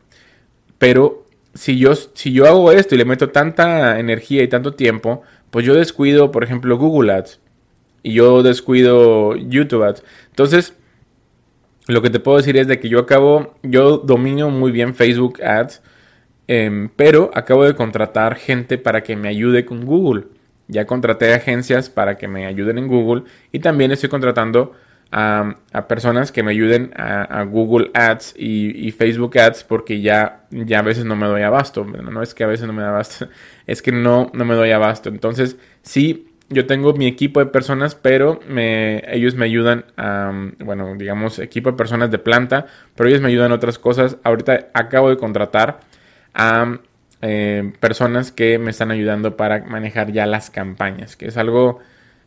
Pero 0.79 1.27
si 1.55 1.79
yo, 1.79 1.95
si 1.95 2.33
yo 2.33 2.47
hago 2.47 2.73
esto 2.73 2.95
y 2.95 2.99
le 2.99 3.05
meto 3.05 3.31
tanta 3.31 3.99
energía 3.99 4.43
y 4.43 4.49
tanto 4.49 4.75
tiempo, 4.75 5.23
pues 5.51 5.65
yo 5.65 5.75
descuido, 5.75 6.31
por 6.31 6.45
ejemplo, 6.45 6.79
Google 6.79 7.13
Ads 7.13 7.41
y 8.03 8.15
yo 8.15 8.43
descuido 8.43 9.37
YouTube 9.37 9.85
Ads. 9.85 10.05
Entonces, 10.31 10.75
lo 11.87 12.03
que 12.03 12.11
te 12.11 12.21
puedo 12.21 12.37
decir 12.37 12.57
es 12.57 12.69
de 12.69 12.79
que 12.79 12.89
yo 12.89 13.01
acabo, 13.01 13.55
yo 13.63 13.99
domino 13.99 14.51
muy 14.51 14.73
bien 14.73 14.95
Facebook 14.95 15.43
Ads 15.43 15.83
Em, 16.49 16.89
pero 16.97 17.31
acabo 17.35 17.65
de 17.65 17.75
contratar 17.75 18.35
gente 18.37 18.79
para 18.79 19.03
que 19.03 19.17
me 19.17 19.29
ayude 19.29 19.67
con 19.67 19.85
Google. 19.85 20.25
Ya 20.67 20.87
contraté 20.87 21.35
agencias 21.35 21.91
para 21.91 22.17
que 22.17 22.27
me 22.27 22.47
ayuden 22.47 22.79
en 22.79 22.89
Google 22.89 23.25
y 23.53 23.61
también 23.61 23.93
estoy 23.93 24.09
contratando 24.09 24.73
a, 25.11 25.57
personas 25.89 26.33
que 26.33 26.43
me 26.43 26.51
ayuden 26.51 26.93
a, 26.97 27.43
Google 27.45 27.91
Ads 27.95 28.35
y, 28.37 28.91
Facebook 28.93 29.39
Ads 29.39 29.65
porque 29.65 30.01
ya, 30.01 30.45
ya 30.51 30.81
a 30.81 30.83
veces 30.83 31.05
no 31.05 31.17
me 31.17 31.27
doy 31.27 31.43
abasto. 31.43 31.85
No 31.85 32.23
es 32.23 32.35
que 32.35 32.45
a 32.45 32.47
veces 32.47 32.67
no 32.67 32.73
me 32.73 32.83
doy 32.83 32.91
abasto, 32.91 33.29
es 33.67 33.83
que 33.83 33.93
no, 33.93 34.31
no 34.35 34.45
me 34.45 34.55
doy 34.55 34.71
abasto. 34.71 35.09
Entonces, 35.09 35.57
sí, 35.83 36.29
yo 36.51 36.67
tengo 36.67 36.95
mi 36.95 37.07
equipo 37.07 37.41
de 37.41 37.47
personas, 37.47 37.95
pero 37.95 38.41
me, 38.49 39.03
ellos 39.13 39.35
me 39.35 39.45
ayudan 39.45 39.85
a, 39.97 40.33
bueno, 40.61 40.95
digamos, 40.97 41.39
equipo 41.39 41.71
de 41.71 41.77
personas 41.77 42.11
de 42.11 42.19
planta, 42.19 42.67
pero 42.95 43.09
ellos 43.09 43.21
me 43.21 43.29
ayudan 43.29 43.47
en 43.47 43.53
otras 43.53 43.79
cosas. 43.79 44.17
Ahorita 44.25 44.69
acabo 44.75 45.11
de 45.11 45.17
contratar 45.17 45.81
a 46.35 46.79
eh, 47.21 47.73
personas 47.81 48.33
que 48.33 48.59
me 48.59 48.71
están 48.71 48.91
ayudando 48.91 49.37
para 49.37 49.65
manejar 49.65 50.13
ya 50.13 50.27
las 50.27 50.51
campañas, 50.51 51.17
que 51.17 51.27
es 51.27 51.37
algo, 51.37 51.81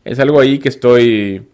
es 0.03 0.19
algo 0.19 0.39
ahí 0.39 0.59
que 0.59 0.69
estoy 0.69 1.47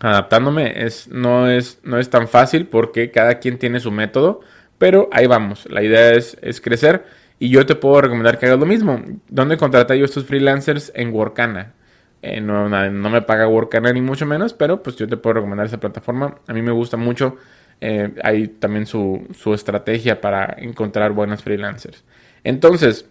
adaptándome. 0.00 0.84
Es, 0.84 1.08
no, 1.08 1.48
es, 1.48 1.80
no 1.84 1.98
es 1.98 2.10
tan 2.10 2.28
fácil 2.28 2.66
porque 2.66 3.10
cada 3.10 3.38
quien 3.38 3.58
tiene 3.58 3.80
su 3.80 3.90
método, 3.90 4.40
pero 4.78 5.08
ahí 5.12 5.26
vamos. 5.26 5.66
La 5.70 5.82
idea 5.82 6.12
es, 6.12 6.36
es 6.42 6.60
crecer 6.60 7.04
y 7.38 7.50
yo 7.50 7.64
te 7.66 7.74
puedo 7.74 8.00
recomendar 8.00 8.38
que 8.38 8.46
hagas 8.46 8.58
lo 8.58 8.66
mismo. 8.66 9.02
¿Dónde 9.28 9.56
contraté 9.56 9.98
yo 9.98 10.04
estos 10.04 10.24
freelancers? 10.24 10.92
En 10.94 11.12
Workana. 11.12 11.74
Eh, 12.22 12.40
no, 12.40 12.68
no, 12.68 13.10
me 13.10 13.22
paga 13.22 13.48
Workana 13.48 13.92
ni 13.92 14.02
mucho 14.02 14.26
menos, 14.26 14.52
pero 14.52 14.82
pues 14.82 14.96
yo 14.96 15.06
te 15.08 15.16
puedo 15.16 15.34
recomendar 15.34 15.66
esa 15.66 15.80
plataforma. 15.80 16.36
A 16.46 16.52
mí 16.52 16.60
me 16.60 16.72
gusta 16.72 16.96
mucho 16.96 17.38
eh, 17.80 18.12
hay 18.22 18.48
también 18.48 18.84
su, 18.84 19.26
estrategia 19.54 20.20
para 20.20 20.54
encontrar 20.58 21.12
buenos 21.12 21.42
freelancers. 21.42 22.04
Entonces, 22.44 23.08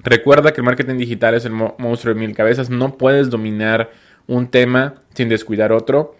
Recuerda 0.00 0.52
que 0.52 0.60
el 0.60 0.64
marketing 0.64 0.96
digital 0.96 1.34
es 1.34 1.44
el 1.44 1.50
monstruo 1.50 2.14
de 2.14 2.20
mil 2.20 2.32
cabezas. 2.32 2.70
No 2.70 2.96
puedes 2.96 3.30
dominar 3.30 3.90
un 4.28 4.48
tema 4.48 5.02
sin 5.14 5.28
descuidar 5.28 5.72
otro. 5.72 6.14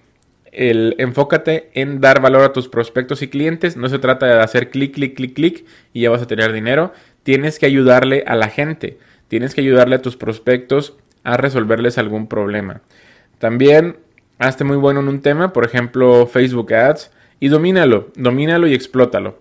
El, 0.50 0.96
enfócate 0.98 1.70
en 1.74 2.00
dar 2.00 2.20
valor 2.20 2.42
a 2.42 2.52
tus 2.52 2.68
prospectos 2.68 3.22
y 3.22 3.28
clientes. 3.28 3.76
No 3.76 3.88
se 3.88 4.00
trata 4.00 4.26
de 4.26 4.40
hacer 4.40 4.70
clic, 4.70 4.94
clic, 4.94 5.14
clic, 5.14 5.34
clic 5.34 5.64
y 5.92 6.00
ya 6.00 6.10
vas 6.10 6.22
a 6.22 6.26
tener 6.26 6.52
dinero. 6.52 6.92
Tienes 7.22 7.60
que 7.60 7.66
ayudarle 7.66 8.24
a 8.26 8.34
la 8.34 8.48
gente. 8.48 8.98
Tienes 9.28 9.54
que 9.54 9.60
ayudarle 9.60 9.94
a 9.96 10.02
tus 10.02 10.16
prospectos 10.16 10.96
a 11.22 11.36
resolverles 11.36 11.98
algún 11.98 12.26
problema. 12.26 12.80
También 13.38 13.98
hazte 14.38 14.64
muy 14.64 14.76
bueno 14.76 15.00
en 15.00 15.08
un 15.08 15.20
tema, 15.20 15.52
por 15.52 15.64
ejemplo, 15.64 16.26
Facebook 16.26 16.72
Ads, 16.72 17.10
y 17.40 17.48
domínalo, 17.48 18.10
domínalo 18.16 18.66
y 18.66 18.74
explótalo. 18.74 19.38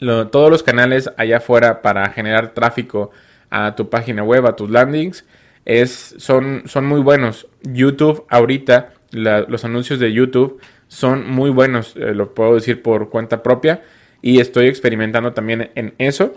todos 0.00 0.50
los 0.50 0.62
canales 0.62 1.10
allá 1.16 1.38
afuera 1.38 1.80
para 1.80 2.08
generar 2.10 2.52
tráfico 2.52 3.10
a 3.50 3.74
tu 3.76 3.88
página 3.88 4.22
web, 4.22 4.46
a 4.46 4.56
tus 4.56 4.68
landings, 4.68 5.24
es, 5.64 6.14
son, 6.18 6.62
son 6.66 6.86
muy 6.86 7.00
buenos. 7.00 7.48
YouTube 7.62 8.24
ahorita, 8.28 8.94
los 9.10 9.64
anuncios 9.64 9.98
de 9.98 10.12
YouTube 10.12 10.60
son 10.88 11.30
muy 11.30 11.50
buenos, 11.50 11.94
eh, 11.96 12.14
lo 12.14 12.34
puedo 12.34 12.54
decir 12.54 12.82
por 12.82 13.10
cuenta 13.10 13.42
propia, 13.42 13.82
y 14.22 14.40
estoy 14.40 14.66
experimentando 14.66 15.32
también 15.32 15.70
en 15.74 15.94
eso. 15.98 16.34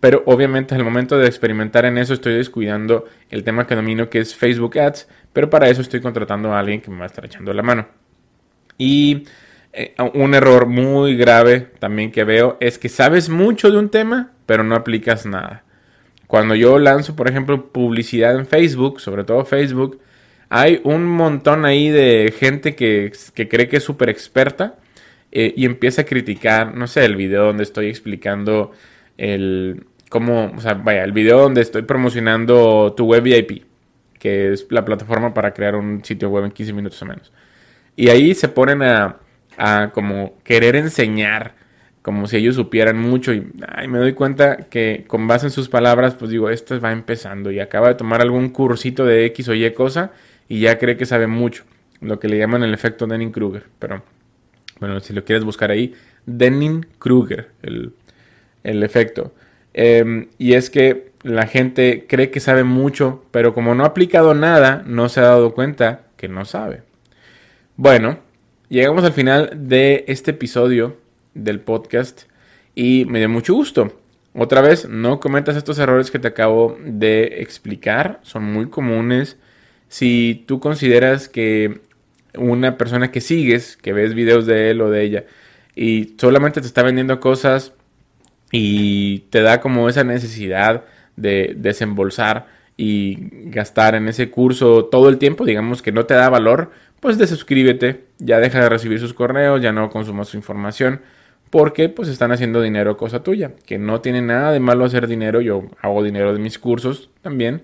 Pero 0.00 0.22
obviamente 0.26 0.74
al 0.74 0.84
momento 0.84 1.18
de 1.18 1.26
experimentar 1.26 1.84
en 1.84 1.98
eso 1.98 2.14
estoy 2.14 2.34
descuidando 2.34 3.06
el 3.30 3.42
tema 3.42 3.66
que 3.66 3.74
domino 3.74 4.08
que 4.08 4.20
es 4.20 4.34
Facebook 4.34 4.78
Ads, 4.78 5.08
pero 5.32 5.50
para 5.50 5.68
eso 5.68 5.82
estoy 5.82 6.00
contratando 6.00 6.52
a 6.52 6.60
alguien 6.60 6.80
que 6.80 6.90
me 6.90 6.98
va 6.98 7.04
a 7.04 7.06
estar 7.06 7.24
echando 7.24 7.52
la 7.52 7.64
mano. 7.64 7.88
Y 8.76 9.24
eh, 9.72 9.94
un 10.14 10.34
error 10.34 10.66
muy 10.66 11.16
grave 11.16 11.60
también 11.78 12.12
que 12.12 12.24
veo 12.24 12.56
es 12.60 12.78
que 12.78 12.88
sabes 12.88 13.28
mucho 13.28 13.70
de 13.70 13.78
un 13.78 13.90
tema, 13.90 14.32
pero 14.46 14.62
no 14.62 14.76
aplicas 14.76 15.26
nada. 15.26 15.64
Cuando 16.28 16.54
yo 16.54 16.78
lanzo, 16.78 17.16
por 17.16 17.26
ejemplo, 17.26 17.72
publicidad 17.72 18.36
en 18.36 18.46
Facebook, 18.46 19.00
sobre 19.00 19.24
todo 19.24 19.46
Facebook, 19.46 19.98
hay 20.50 20.80
un 20.84 21.06
montón 21.06 21.64
ahí 21.64 21.88
de 21.88 22.34
gente 22.38 22.76
que, 22.76 23.12
cree 23.34 23.66
que 23.68 23.78
es 23.78 23.82
súper 23.84 24.10
experta 24.10 24.76
eh, 25.32 25.54
y 25.56 25.64
empieza 25.64 26.02
a 26.02 26.04
criticar, 26.04 26.74
no 26.76 26.86
sé, 26.86 27.06
el 27.06 27.16
video 27.16 27.46
donde 27.46 27.62
estoy 27.62 27.88
explicando 27.88 28.72
el 29.16 29.86
cómo, 30.10 30.52
o 30.54 30.60
sea, 30.60 30.74
vaya, 30.74 31.02
el 31.02 31.12
video 31.12 31.40
donde 31.40 31.62
estoy 31.62 31.82
promocionando 31.82 32.92
tu 32.94 33.06
web 33.06 33.22
VIP, 33.22 33.64
que 34.18 34.52
es 34.52 34.66
la 34.70 34.84
plataforma 34.84 35.32
para 35.32 35.54
crear 35.54 35.76
un 35.76 36.04
sitio 36.04 36.28
web 36.28 36.44
en 36.44 36.50
15 36.50 36.72
minutos 36.74 37.00
o 37.00 37.06
menos. 37.06 37.32
Y 37.96 38.10
ahí 38.10 38.34
se 38.34 38.48
ponen 38.48 38.82
a, 38.82 39.16
a 39.56 39.90
como 39.94 40.38
querer 40.44 40.76
enseñar 40.76 41.54
como 42.08 42.26
si 42.26 42.38
ellos 42.38 42.54
supieran 42.54 42.96
mucho 42.96 43.34
y 43.34 43.46
me 43.86 43.98
doy 43.98 44.14
cuenta 44.14 44.56
que 44.70 45.04
con 45.06 45.26
base 45.26 45.44
en 45.44 45.52
sus 45.52 45.68
palabras, 45.68 46.14
pues 46.14 46.30
digo, 46.30 46.48
esto 46.48 46.80
va 46.80 46.90
empezando 46.90 47.50
y 47.50 47.60
acaba 47.60 47.88
de 47.88 47.96
tomar 47.96 48.22
algún 48.22 48.48
cursito 48.48 49.04
de 49.04 49.26
X 49.26 49.50
o 49.50 49.54
Y 49.54 49.70
cosa 49.74 50.12
y 50.48 50.60
ya 50.60 50.78
cree 50.78 50.96
que 50.96 51.04
sabe 51.04 51.26
mucho, 51.26 51.64
lo 52.00 52.18
que 52.18 52.28
le 52.28 52.38
llaman 52.38 52.62
el 52.62 52.72
efecto 52.72 53.06
Denning-Kruger, 53.06 53.64
pero 53.78 54.02
bueno, 54.80 55.00
si 55.00 55.12
lo 55.12 55.22
quieres 55.22 55.44
buscar 55.44 55.70
ahí, 55.70 55.92
Denning-Kruger, 56.24 57.48
el, 57.60 57.92
el, 58.64 58.82
efecto. 58.82 59.34
Em, 59.74 60.28
y 60.38 60.54
es 60.54 60.70
que 60.70 61.12
la 61.22 61.46
gente 61.46 62.06
cree 62.08 62.30
que 62.30 62.40
sabe 62.40 62.64
mucho, 62.64 63.22
pero 63.32 63.52
como 63.52 63.74
no 63.74 63.84
ha 63.84 63.88
aplicado 63.88 64.32
nada, 64.32 64.82
no 64.86 65.10
se 65.10 65.20
ha 65.20 65.24
dado 65.24 65.52
cuenta 65.52 66.06
que 66.16 66.26
no 66.26 66.46
sabe. 66.46 66.84
Bueno, 67.76 68.20
llegamos 68.70 69.04
al 69.04 69.12
final 69.12 69.50
de 69.54 70.06
este 70.08 70.30
episodio 70.30 70.96
del 71.38 71.60
podcast 71.60 72.22
y 72.74 73.04
me 73.06 73.18
dio 73.18 73.28
mucho 73.28 73.54
gusto. 73.54 73.92
Otra 74.34 74.60
vez, 74.60 74.88
no 74.88 75.20
cometas 75.20 75.56
estos 75.56 75.78
errores 75.78 76.10
que 76.10 76.18
te 76.18 76.28
acabo 76.28 76.78
de 76.84 77.40
explicar, 77.40 78.20
son 78.22 78.44
muy 78.44 78.68
comunes. 78.68 79.36
Si 79.88 80.44
tú 80.46 80.60
consideras 80.60 81.28
que 81.28 81.80
una 82.36 82.76
persona 82.76 83.10
que 83.10 83.20
sigues, 83.20 83.76
que 83.76 83.92
ves 83.92 84.14
videos 84.14 84.46
de 84.46 84.70
él 84.70 84.80
o 84.80 84.90
de 84.90 85.02
ella, 85.02 85.24
y 85.74 86.14
solamente 86.20 86.60
te 86.60 86.66
está 86.66 86.82
vendiendo 86.82 87.20
cosas 87.20 87.72
y 88.52 89.20
te 89.30 89.42
da 89.42 89.60
como 89.60 89.88
esa 89.88 90.04
necesidad 90.04 90.84
de 91.16 91.54
desembolsar 91.56 92.46
y 92.76 93.28
gastar 93.50 93.94
en 93.96 94.08
ese 94.08 94.30
curso 94.30 94.84
todo 94.84 95.08
el 95.08 95.18
tiempo, 95.18 95.44
digamos 95.44 95.82
que 95.82 95.90
no 95.90 96.06
te 96.06 96.14
da 96.14 96.28
valor, 96.28 96.70
pues 97.00 97.18
desuscríbete, 97.18 98.04
ya 98.18 98.38
deja 98.38 98.60
de 98.60 98.68
recibir 98.68 99.00
sus 99.00 99.14
correos, 99.14 99.60
ya 99.60 99.72
no 99.72 99.90
consumas 99.90 100.28
su 100.28 100.36
información 100.36 101.00
porque 101.50 101.88
pues 101.88 102.08
están 102.08 102.32
haciendo 102.32 102.60
dinero 102.60 102.96
cosa 102.96 103.22
tuya, 103.22 103.52
que 103.66 103.78
no 103.78 104.00
tiene 104.00 104.22
nada 104.22 104.52
de 104.52 104.60
malo 104.60 104.84
hacer 104.84 105.06
dinero, 105.06 105.40
yo 105.40 105.64
hago 105.80 106.02
dinero 106.02 106.32
de 106.32 106.38
mis 106.38 106.58
cursos 106.58 107.10
también, 107.22 107.62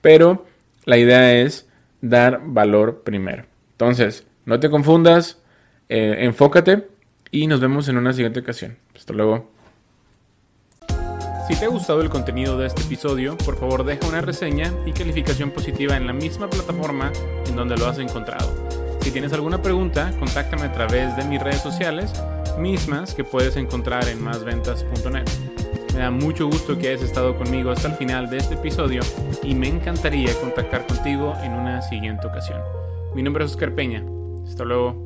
pero 0.00 0.46
la 0.84 0.96
idea 0.96 1.34
es 1.34 1.68
dar 2.00 2.40
valor 2.44 3.02
primero. 3.02 3.44
Entonces, 3.72 4.26
no 4.44 4.60
te 4.60 4.70
confundas, 4.70 5.42
eh, 5.88 6.16
enfócate 6.20 6.88
y 7.30 7.46
nos 7.46 7.60
vemos 7.60 7.88
en 7.88 7.98
una 7.98 8.12
siguiente 8.12 8.40
ocasión. 8.40 8.78
Hasta 8.94 9.12
luego. 9.12 9.50
Si 11.48 11.54
te 11.54 11.64
ha 11.64 11.68
gustado 11.68 12.00
el 12.00 12.08
contenido 12.08 12.58
de 12.58 12.66
este 12.66 12.82
episodio, 12.82 13.36
por 13.38 13.56
favor 13.56 13.84
deja 13.84 14.08
una 14.08 14.20
reseña 14.20 14.72
y 14.84 14.92
calificación 14.92 15.52
positiva 15.52 15.96
en 15.96 16.06
la 16.06 16.12
misma 16.12 16.50
plataforma 16.50 17.12
en 17.46 17.54
donde 17.54 17.76
lo 17.76 17.86
has 17.86 17.98
encontrado. 17.98 18.52
Si 19.00 19.12
tienes 19.12 19.32
alguna 19.32 19.62
pregunta, 19.62 20.12
contáctame 20.18 20.64
a 20.64 20.72
través 20.72 21.16
de 21.16 21.24
mis 21.24 21.40
redes 21.40 21.60
sociales 21.60 22.12
mismas 22.58 23.14
que 23.14 23.24
puedes 23.24 23.56
encontrar 23.56 24.08
en 24.08 24.22
másventas.net. 24.22 25.24
Me 25.94 26.00
da 26.00 26.10
mucho 26.10 26.46
gusto 26.46 26.76
que 26.76 26.88
hayas 26.88 27.02
estado 27.02 27.36
conmigo 27.36 27.70
hasta 27.70 27.88
el 27.88 27.94
final 27.94 28.28
de 28.28 28.38
este 28.38 28.54
episodio 28.54 29.00
y 29.42 29.54
me 29.54 29.68
encantaría 29.68 30.32
contactar 30.40 30.86
contigo 30.86 31.34
en 31.42 31.52
una 31.52 31.80
siguiente 31.82 32.26
ocasión. 32.26 32.60
Mi 33.14 33.22
nombre 33.22 33.44
es 33.44 33.52
Oscar 33.52 33.74
Peña. 33.74 34.04
Hasta 34.46 34.64
luego. 34.64 35.05